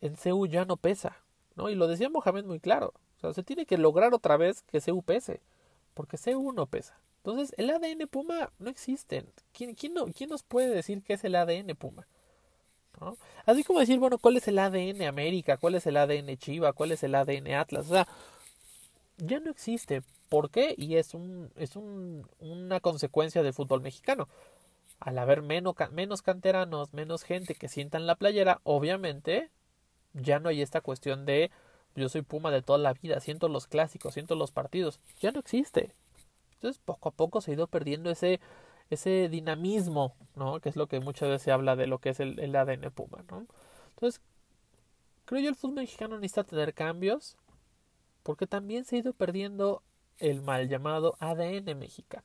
en 0.00 0.16
CU 0.16 0.46
ya 0.46 0.64
no 0.64 0.76
pesa, 0.76 1.16
¿no? 1.56 1.70
Y 1.70 1.74
lo 1.74 1.88
decía 1.88 2.08
Mohamed 2.08 2.44
muy 2.44 2.60
claro. 2.60 2.92
O 3.16 3.20
sea, 3.20 3.32
se 3.32 3.42
tiene 3.42 3.66
que 3.66 3.78
lograr 3.78 4.14
otra 4.14 4.36
vez 4.36 4.62
que 4.62 4.80
CU 4.80 5.02
pese, 5.02 5.40
porque 5.94 6.16
CU 6.18 6.52
no 6.52 6.66
pesa. 6.66 6.98
Entonces, 7.18 7.54
el 7.58 7.70
ADN 7.70 8.08
Puma 8.08 8.50
no 8.58 8.70
existe. 8.70 9.26
¿Quién, 9.52 9.74
quién, 9.74 9.92
no, 9.92 10.06
¿Quién 10.06 10.30
nos 10.30 10.42
puede 10.42 10.70
decir 10.70 11.02
qué 11.02 11.14
es 11.14 11.24
el 11.24 11.34
ADN 11.34 11.76
Puma? 11.76 12.06
Así 13.46 13.64
como 13.64 13.80
decir, 13.80 13.98
bueno, 13.98 14.18
¿cuál 14.18 14.36
es 14.36 14.48
el 14.48 14.58
ADN 14.58 15.02
América? 15.02 15.56
¿Cuál 15.56 15.74
es 15.74 15.86
el 15.86 15.96
ADN 15.96 16.36
Chiva? 16.36 16.72
¿Cuál 16.72 16.92
es 16.92 17.02
el 17.02 17.14
ADN 17.14 17.54
Atlas? 17.54 17.86
O 17.86 17.94
sea, 17.94 18.08
ya 19.18 19.40
no 19.40 19.50
existe. 19.50 20.02
¿Por 20.28 20.50
qué? 20.50 20.74
Y 20.76 20.96
es, 20.96 21.14
un, 21.14 21.50
es 21.56 21.76
un, 21.76 22.28
una 22.38 22.80
consecuencia 22.80 23.42
del 23.42 23.54
fútbol 23.54 23.80
mexicano. 23.80 24.28
Al 25.00 25.18
haber 25.18 25.42
menos, 25.42 25.74
menos 25.92 26.22
canteranos, 26.22 26.92
menos 26.92 27.22
gente 27.22 27.54
que 27.54 27.68
sientan 27.68 28.06
la 28.06 28.16
playera, 28.16 28.60
obviamente 28.64 29.50
ya 30.12 30.38
no 30.40 30.48
hay 30.48 30.62
esta 30.62 30.80
cuestión 30.80 31.24
de 31.24 31.50
yo 31.96 32.08
soy 32.08 32.22
Puma 32.22 32.50
de 32.50 32.62
toda 32.62 32.78
la 32.78 32.92
vida, 32.92 33.20
siento 33.20 33.48
los 33.48 33.66
clásicos, 33.66 34.14
siento 34.14 34.34
los 34.36 34.52
partidos. 34.52 35.00
Ya 35.20 35.32
no 35.32 35.40
existe. 35.40 35.94
Entonces, 36.54 36.80
poco 36.84 37.08
a 37.08 37.12
poco 37.12 37.40
se 37.40 37.50
ha 37.50 37.54
ido 37.54 37.66
perdiendo 37.66 38.10
ese 38.10 38.40
ese 38.90 39.28
dinamismo, 39.28 40.14
¿no? 40.36 40.60
Que 40.60 40.68
es 40.68 40.76
lo 40.76 40.86
que 40.88 41.00
muchas 41.00 41.28
veces 41.28 41.42
se 41.42 41.52
habla 41.52 41.76
de 41.76 41.86
lo 41.86 41.98
que 41.98 42.10
es 42.10 42.20
el, 42.20 42.38
el 42.40 42.54
ADN 42.54 42.90
Puma, 42.90 43.24
¿no? 43.30 43.46
Entonces, 43.90 44.20
creo 45.24 45.40
yo 45.40 45.48
el 45.48 45.56
fútbol 45.56 45.76
mexicano 45.76 46.16
necesita 46.18 46.44
tener 46.44 46.74
cambios 46.74 47.36
porque 48.22 48.46
también 48.46 48.84
se 48.84 48.96
ha 48.96 48.98
ido 49.00 49.12
perdiendo 49.12 49.82
el 50.18 50.42
mal 50.42 50.68
llamado 50.68 51.16
ADN 51.20 51.78
mexicano. 51.78 52.24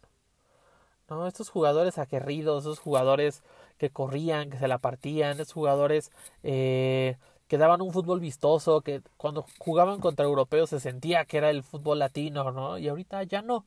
¿no? 1.09 1.27
Estos 1.27 1.49
jugadores 1.49 1.97
aguerridos, 1.97 2.63
esos 2.63 2.79
jugadores 2.79 3.43
que 3.77 3.89
corrían, 3.89 4.49
que 4.49 4.57
se 4.57 4.67
la 4.67 4.79
partían, 4.79 5.33
esos 5.33 5.53
jugadores 5.53 6.11
eh, 6.43 7.17
que 7.47 7.57
daban 7.57 7.81
un 7.81 7.91
fútbol 7.91 8.19
vistoso, 8.19 8.81
que 8.81 9.01
cuando 9.17 9.45
jugaban 9.59 9.99
contra 9.99 10.25
europeos 10.25 10.69
se 10.69 10.79
sentía 10.79 11.25
que 11.25 11.37
era 11.37 11.49
el 11.49 11.63
fútbol 11.63 11.99
latino, 11.99 12.51
¿no? 12.51 12.77
Y 12.77 12.87
ahorita 12.87 13.23
ya 13.23 13.41
no. 13.41 13.65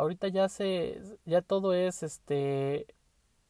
Ahorita 0.00 0.28
ya 0.28 0.48
se, 0.48 0.98
ya 1.26 1.42
todo 1.42 1.74
es 1.74 2.02
este, 2.02 2.86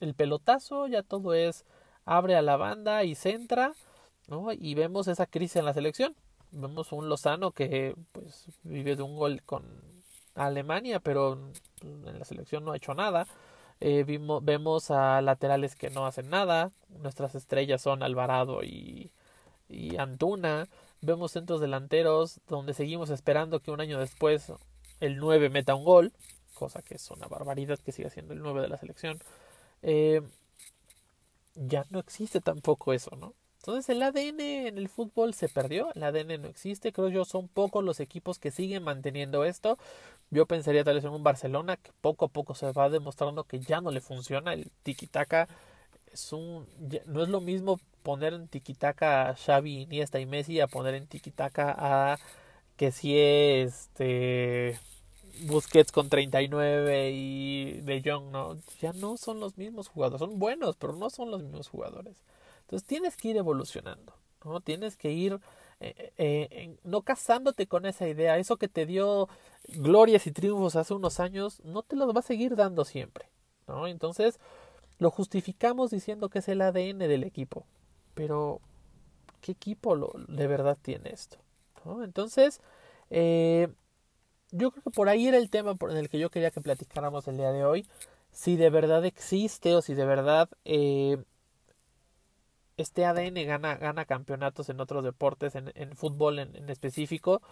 el 0.00 0.14
pelotazo, 0.14 0.88
ya 0.88 1.04
todo 1.04 1.32
es 1.32 1.64
abre 2.04 2.34
a 2.34 2.42
la 2.42 2.56
banda 2.56 3.04
y 3.04 3.14
centra, 3.14 3.74
¿no? 4.26 4.52
Y 4.52 4.74
vemos 4.74 5.06
esa 5.06 5.26
crisis 5.26 5.56
en 5.56 5.64
la 5.64 5.74
selección. 5.74 6.16
Vemos 6.50 6.90
un 6.90 7.08
Lozano 7.08 7.52
que 7.52 7.94
pues 8.10 8.46
vive 8.64 8.96
de 8.96 9.04
un 9.04 9.16
gol 9.16 9.42
con 9.44 9.64
Alemania, 10.34 10.98
pero 10.98 11.38
en 11.82 12.18
la 12.18 12.24
selección 12.24 12.64
no 12.64 12.72
ha 12.72 12.76
hecho 12.76 12.94
nada. 12.94 13.28
Eh, 13.78 14.02
vimos, 14.04 14.44
vemos 14.44 14.90
a 14.90 15.20
laterales 15.22 15.76
que 15.76 15.90
no 15.90 16.04
hacen 16.04 16.30
nada. 16.30 16.72
Nuestras 16.88 17.36
estrellas 17.36 17.80
son 17.80 18.02
Alvarado 18.02 18.64
y, 18.64 19.12
y 19.68 19.96
Antuna. 19.98 20.66
Vemos 21.00 21.30
centros 21.30 21.60
delanteros 21.60 22.40
donde 22.48 22.74
seguimos 22.74 23.10
esperando 23.10 23.60
que 23.60 23.70
un 23.70 23.80
año 23.80 24.00
después 24.00 24.52
el 25.00 25.16
9 25.16 25.48
meta 25.48 25.74
un 25.74 25.84
gol, 25.84 26.12
cosa 26.60 26.82
que 26.82 26.94
es 26.96 27.10
una 27.10 27.26
barbaridad 27.26 27.78
que 27.78 27.92
siga 27.92 28.10
siendo 28.10 28.34
el 28.34 28.42
9 28.42 28.60
de 28.60 28.68
la 28.68 28.76
selección. 28.76 29.18
Eh, 29.82 30.20
ya 31.54 31.86
no 31.90 31.98
existe 31.98 32.40
tampoco 32.40 32.92
eso, 32.92 33.16
¿no? 33.16 33.34
Entonces 33.60 33.88
el 33.90 34.02
ADN 34.02 34.40
en 34.68 34.78
el 34.78 34.88
fútbol 34.88 35.34
se 35.34 35.48
perdió, 35.48 35.90
el 35.94 36.02
ADN 36.02 36.42
no 36.42 36.48
existe, 36.48 36.92
creo 36.92 37.08
yo 37.08 37.24
son 37.24 37.48
pocos 37.48 37.84
los 37.84 38.00
equipos 38.00 38.38
que 38.38 38.50
siguen 38.50 38.82
manteniendo 38.84 39.44
esto. 39.44 39.78
Yo 40.30 40.46
pensaría 40.46 40.84
tal 40.84 40.96
vez 40.96 41.04
en 41.04 41.12
un 41.12 41.22
Barcelona 41.22 41.76
que 41.76 41.92
poco 42.00 42.26
a 42.26 42.28
poco 42.28 42.54
se 42.54 42.72
va 42.72 42.88
demostrando 42.90 43.44
que 43.44 43.60
ya 43.60 43.80
no 43.80 43.90
le 43.90 44.00
funciona 44.00 44.52
el 44.54 44.70
tiki-taka. 44.84 45.48
Es 46.12 46.32
un, 46.32 46.66
no 47.06 47.22
es 47.22 47.28
lo 47.28 47.40
mismo 47.40 47.80
poner 48.02 48.34
en 48.34 48.48
tiki-taka 48.48 49.30
a 49.30 49.34
Xavi, 49.36 49.82
Iniesta 49.82 50.20
y 50.20 50.26
Messi 50.26 50.60
a 50.60 50.66
poner 50.66 50.94
en 50.94 51.06
tiki-taka 51.08 51.74
a 51.78 52.18
que 52.76 52.92
si 52.92 53.18
este 53.18 54.78
Busquets 55.42 55.92
con 55.92 56.08
39 56.08 57.10
y 57.12 57.80
De 57.80 58.02
Jong, 58.04 58.30
no, 58.30 58.56
ya 58.80 58.92
no 58.92 59.16
son 59.16 59.40
los 59.40 59.56
mismos 59.56 59.88
jugadores, 59.88 60.20
son 60.20 60.38
buenos, 60.38 60.76
pero 60.76 60.94
no 60.94 61.10
son 61.10 61.30
los 61.30 61.42
mismos 61.42 61.68
jugadores. 61.68 62.22
Entonces 62.62 62.86
tienes 62.86 63.16
que 63.16 63.28
ir 63.28 63.36
evolucionando, 63.36 64.14
¿no? 64.44 64.60
Tienes 64.60 64.96
que 64.96 65.10
ir 65.12 65.40
eh, 65.80 66.12
eh, 66.18 66.76
no 66.84 67.02
casándote 67.02 67.66
con 67.66 67.86
esa 67.86 68.06
idea. 68.06 68.38
Eso 68.38 68.56
que 68.56 68.68
te 68.68 68.86
dio 68.86 69.28
glorias 69.68 70.26
y 70.26 70.32
triunfos 70.32 70.76
hace 70.76 70.94
unos 70.94 71.20
años, 71.20 71.60
no 71.64 71.82
te 71.82 71.96
los 71.96 72.14
va 72.14 72.20
a 72.20 72.22
seguir 72.22 72.54
dando 72.56 72.84
siempre, 72.84 73.26
¿no? 73.66 73.86
Entonces 73.86 74.38
lo 74.98 75.10
justificamos 75.10 75.90
diciendo 75.90 76.28
que 76.28 76.40
es 76.40 76.48
el 76.48 76.60
ADN 76.60 76.98
del 76.98 77.24
equipo. 77.24 77.66
Pero, 78.14 78.60
¿qué 79.40 79.52
equipo 79.52 79.96
lo, 79.96 80.12
de 80.28 80.46
verdad 80.46 80.76
tiene 80.80 81.10
esto? 81.10 81.38
¿no? 81.84 82.04
Entonces, 82.04 82.60
eh, 83.08 83.68
yo 84.52 84.70
creo 84.70 84.82
que 84.82 84.90
por 84.90 85.08
ahí 85.08 85.28
era 85.28 85.38
el 85.38 85.50
tema 85.50 85.74
en 85.80 85.96
el 85.96 86.08
que 86.08 86.18
yo 86.18 86.30
quería 86.30 86.50
que 86.50 86.60
platicáramos 86.60 87.28
el 87.28 87.36
día 87.36 87.52
de 87.52 87.64
hoy. 87.64 87.86
Si 88.32 88.56
de 88.56 88.70
verdad 88.70 89.04
existe 89.04 89.74
o 89.74 89.82
si 89.82 89.94
de 89.94 90.04
verdad 90.04 90.48
eh, 90.64 91.18
este 92.76 93.04
ADN 93.04 93.46
gana, 93.46 93.76
gana 93.76 94.04
campeonatos 94.04 94.68
en 94.68 94.80
otros 94.80 95.04
deportes, 95.04 95.54
en, 95.54 95.72
en 95.74 95.96
fútbol 95.96 96.38
en, 96.38 96.70
específico, 96.70 97.42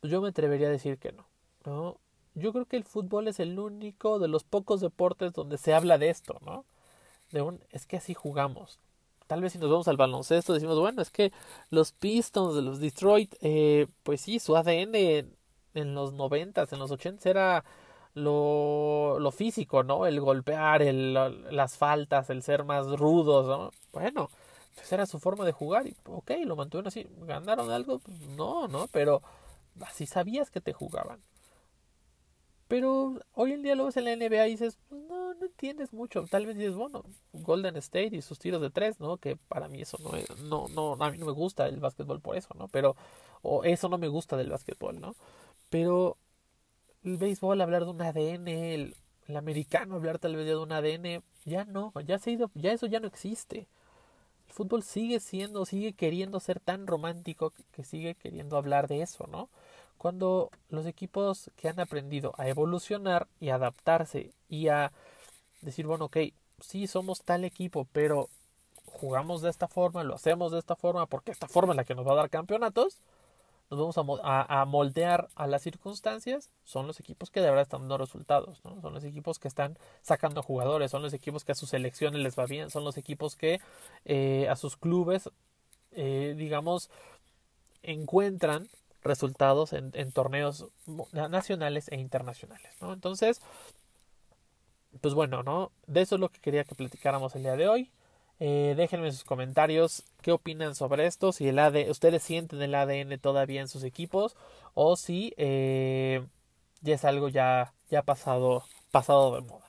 pues 0.00 0.12
yo 0.12 0.20
me 0.20 0.28
atrevería 0.28 0.68
a 0.68 0.70
decir 0.70 0.98
que 0.98 1.12
no, 1.12 1.26
no. 1.64 1.98
Yo 2.34 2.52
creo 2.52 2.66
que 2.66 2.76
el 2.76 2.84
fútbol 2.84 3.28
es 3.28 3.40
el 3.40 3.58
único 3.58 4.18
de 4.18 4.28
los 4.28 4.44
pocos 4.44 4.80
deportes 4.80 5.32
donde 5.32 5.58
se 5.58 5.74
habla 5.74 5.98
de 5.98 6.10
esto, 6.10 6.38
¿no? 6.46 6.64
De 7.32 7.42
un, 7.42 7.60
es 7.70 7.86
que 7.86 7.96
así 7.96 8.14
jugamos. 8.14 8.78
Tal 9.26 9.42
vez 9.42 9.52
si 9.52 9.58
nos 9.58 9.70
vamos 9.70 9.88
al 9.88 9.96
baloncesto 9.96 10.54
decimos, 10.54 10.78
bueno, 10.78 11.02
es 11.02 11.10
que 11.10 11.32
los 11.70 11.92
Pistons 11.92 12.54
de 12.54 12.62
los 12.62 12.80
Detroit, 12.80 13.34
eh, 13.42 13.86
pues 14.02 14.20
sí, 14.22 14.38
su 14.40 14.56
ADN 14.56 15.30
en 15.74 15.94
los 15.94 16.12
noventas, 16.12 16.72
en 16.72 16.78
los 16.78 16.90
ochentas 16.90 17.26
era 17.26 17.64
lo, 18.14 19.18
lo 19.18 19.30
físico, 19.30 19.82
¿no? 19.82 20.06
El 20.06 20.20
golpear, 20.20 20.82
el, 20.82 21.14
las 21.14 21.76
faltas, 21.76 22.30
el 22.30 22.42
ser 22.42 22.64
más 22.64 22.86
rudos, 22.86 23.46
¿no? 23.46 23.70
Bueno, 23.92 24.30
esa 24.82 24.96
era 24.96 25.06
su 25.06 25.18
forma 25.18 25.44
de 25.44 25.52
jugar 25.52 25.86
y 25.86 25.96
ok, 26.06 26.32
lo 26.44 26.56
mantuvieron 26.56 26.88
así. 26.88 27.06
¿Ganaron 27.22 27.70
algo? 27.70 27.98
Pues 27.98 28.18
no, 28.36 28.68
¿no? 28.68 28.88
Pero 28.88 29.22
así 29.80 30.06
sabías 30.06 30.50
que 30.50 30.60
te 30.60 30.72
jugaban. 30.72 31.20
Pero 32.70 33.18
hoy 33.34 33.52
en 33.52 33.62
día 33.62 33.74
lo 33.74 33.86
ves 33.86 33.96
en 33.96 34.04
la 34.04 34.14
NBA 34.14 34.46
y 34.46 34.50
dices, 34.52 34.78
pues 34.88 35.02
no, 35.02 35.34
no 35.34 35.46
entiendes 35.46 35.92
mucho. 35.92 36.24
Tal 36.30 36.46
vez 36.46 36.56
dices, 36.56 36.76
bueno, 36.76 37.02
Golden 37.32 37.76
State 37.76 38.10
y 38.12 38.22
sus 38.22 38.38
tiros 38.38 38.62
de 38.62 38.70
tres, 38.70 39.00
¿no? 39.00 39.16
Que 39.16 39.36
para 39.36 39.68
mí 39.68 39.82
eso 39.82 39.98
no 40.00 40.14
es, 40.16 40.28
no, 40.42 40.68
no, 40.68 40.92
a 41.00 41.10
mí 41.10 41.18
no 41.18 41.26
me 41.26 41.32
gusta 41.32 41.66
el 41.66 41.80
básquetbol 41.80 42.20
por 42.20 42.36
eso, 42.36 42.54
¿no? 42.56 42.68
Pero, 42.68 42.94
o 43.42 43.64
eso 43.64 43.88
no 43.88 43.98
me 43.98 44.06
gusta 44.06 44.36
del 44.36 44.50
básquetbol, 44.50 45.00
¿no? 45.00 45.16
Pero 45.70 46.18
el 47.04 47.16
béisbol, 47.16 47.60
hablar 47.60 47.84
de 47.84 47.90
un 47.90 48.02
ADN, 48.02 48.48
el, 48.48 48.96
americano 49.36 49.94
hablar 49.94 50.18
tal 50.18 50.36
vez 50.36 50.46
de 50.46 50.56
un 50.56 50.72
ADN, 50.72 51.22
ya 51.44 51.64
no, 51.64 51.92
ya 52.04 52.18
se 52.18 52.30
ha 52.30 52.32
ido, 52.32 52.50
ya 52.54 52.72
eso 52.72 52.86
ya 52.86 53.00
no 53.00 53.06
existe. 53.06 53.68
El 54.48 54.54
fútbol 54.54 54.82
sigue 54.82 55.20
siendo, 55.20 55.64
sigue 55.64 55.92
queriendo 55.92 56.40
ser 56.40 56.60
tan 56.60 56.86
romántico 56.86 57.52
que 57.72 57.84
sigue 57.84 58.16
queriendo 58.16 58.56
hablar 58.56 58.88
de 58.88 59.02
eso, 59.02 59.28
¿no? 59.28 59.48
Cuando 59.98 60.50
los 60.68 60.86
equipos 60.86 61.50
que 61.56 61.68
han 61.68 61.78
aprendido 61.78 62.32
a 62.38 62.48
evolucionar 62.48 63.28
y 63.38 63.50
adaptarse 63.50 64.32
y 64.48 64.68
a 64.68 64.92
decir, 65.60 65.86
bueno, 65.86 66.06
ok, 66.06 66.18
sí 66.60 66.86
somos 66.86 67.22
tal 67.22 67.44
equipo, 67.44 67.86
pero 67.92 68.28
jugamos 68.86 69.42
de 69.42 69.50
esta 69.50 69.68
forma, 69.68 70.02
lo 70.04 70.14
hacemos 70.16 70.52
de 70.52 70.58
esta 70.58 70.74
forma, 70.76 71.06
porque 71.06 71.30
esta 71.30 71.48
forma 71.48 71.72
es 71.72 71.76
la 71.76 71.84
que 71.84 71.94
nos 71.94 72.06
va 72.06 72.12
a 72.12 72.16
dar 72.16 72.30
campeonatos, 72.30 72.98
nos 73.70 73.94
vamos 73.94 74.20
a, 74.24 74.64
moldear 74.64 75.28
a 75.36 75.46
las 75.46 75.62
circunstancias, 75.62 76.50
son 76.64 76.88
los 76.88 76.98
equipos 76.98 77.30
que 77.30 77.40
de 77.40 77.48
verdad 77.48 77.62
están 77.62 77.82
dando 77.82 77.98
resultados, 77.98 78.60
¿no? 78.64 78.80
Son 78.80 78.92
los 78.92 79.04
equipos 79.04 79.38
que 79.38 79.46
están 79.46 79.78
sacando 80.02 80.42
jugadores, 80.42 80.90
son 80.90 81.02
los 81.02 81.12
equipos 81.12 81.44
que 81.44 81.52
a 81.52 81.54
sus 81.54 81.70
selecciones 81.70 82.20
les 82.20 82.36
va 82.36 82.46
bien, 82.46 82.70
son 82.70 82.84
los 82.84 82.96
equipos 82.96 83.36
que 83.36 83.60
eh, 84.04 84.48
a 84.48 84.56
sus 84.56 84.76
clubes, 84.76 85.30
eh, 85.92 86.34
digamos, 86.36 86.90
encuentran 87.82 88.68
resultados 89.02 89.72
en, 89.72 90.12
torneos 90.12 90.66
nacionales 91.12 91.88
e 91.90 91.96
internacionales. 91.96 92.72
Entonces, 92.82 93.40
pues 95.00 95.14
bueno, 95.14 95.44
¿no? 95.44 95.70
De 95.86 96.02
eso 96.02 96.16
es 96.16 96.20
lo 96.20 96.28
que 96.28 96.40
quería 96.40 96.64
que 96.64 96.74
platicáramos 96.74 97.36
el 97.36 97.42
día 97.42 97.56
de 97.56 97.68
hoy. 97.68 97.90
Eh, 98.42 98.74
déjenme 98.74 99.12
sus 99.12 99.24
comentarios 99.24 100.02
qué 100.22 100.32
opinan 100.32 100.74
sobre 100.74 101.06
esto, 101.06 101.30
si 101.30 101.48
el 101.48 101.58
ADN, 101.58 101.90
ustedes 101.90 102.22
sienten 102.22 102.62
el 102.62 102.74
ADN 102.74 103.18
todavía 103.18 103.60
en 103.60 103.68
sus 103.68 103.84
equipos 103.84 104.34
o 104.72 104.96
si 104.96 105.34
eh, 105.36 106.26
ya 106.80 106.94
es 106.94 107.04
algo 107.04 107.28
ya, 107.28 107.74
ya 107.90 108.02
pasado, 108.02 108.64
pasado 108.90 109.34
de 109.34 109.42
moda. 109.42 109.66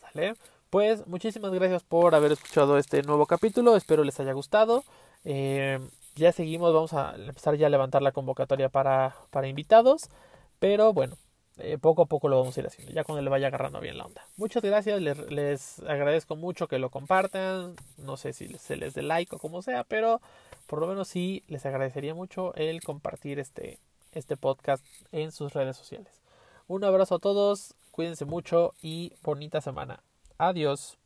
¿Sale? 0.00 0.34
Pues 0.68 1.06
muchísimas 1.06 1.50
gracias 1.52 1.82
por 1.82 2.14
haber 2.14 2.32
escuchado 2.32 2.76
este 2.78 3.02
nuevo 3.02 3.26
capítulo, 3.26 3.74
espero 3.74 4.04
les 4.04 4.20
haya 4.20 4.32
gustado. 4.32 4.84
Eh, 5.24 5.80
ya 6.14 6.32
seguimos, 6.32 6.74
vamos 6.74 6.92
a 6.92 7.14
empezar 7.16 7.56
ya 7.56 7.68
a 7.68 7.70
levantar 7.70 8.02
la 8.02 8.12
convocatoria 8.12 8.68
para, 8.68 9.16
para 9.30 9.48
invitados, 9.48 10.10
pero 10.58 10.92
bueno, 10.92 11.16
eh, 11.62 11.78
poco 11.78 12.02
a 12.02 12.06
poco 12.06 12.28
lo 12.28 12.38
vamos 12.38 12.56
a 12.56 12.60
ir 12.60 12.66
haciendo, 12.66 12.92
ya 12.92 13.04
cuando 13.04 13.22
le 13.22 13.30
vaya 13.30 13.48
agarrando 13.48 13.80
bien 13.80 13.98
la 13.98 14.04
onda. 14.04 14.22
Muchas 14.36 14.62
gracias, 14.62 15.00
les, 15.00 15.78
agradezco 15.80 16.36
mucho 16.36 16.68
que 16.68 16.78
lo 16.78 16.90
compartan, 16.90 17.74
no 17.98 18.16
sé 18.16 18.32
si 18.32 18.48
se 18.58 18.76
les 18.76 18.94
dé 18.94 19.02
like 19.02 19.34
o 19.34 19.38
como 19.38 19.62
sea, 19.62 19.84
pero 19.84 20.20
por 20.66 20.80
lo 20.80 20.86
menos 20.86 21.08
sí 21.08 21.42
les 21.48 21.66
agradecería 21.66 22.14
mucho 22.14 22.54
el 22.54 22.82
compartir 22.82 23.38
este, 23.38 23.78
este 24.12 24.36
podcast 24.36 24.84
en 25.12 25.32
sus 25.32 25.52
redes 25.52 25.76
sociales. 25.76 26.20
Un 26.68 26.84
abrazo 26.84 27.16
a 27.16 27.18
todos, 27.18 27.74
cuídense 27.90 28.24
mucho 28.24 28.72
y 28.80 29.12
bonita 29.22 29.60
semana. 29.60 30.02
Adiós. 30.38 30.99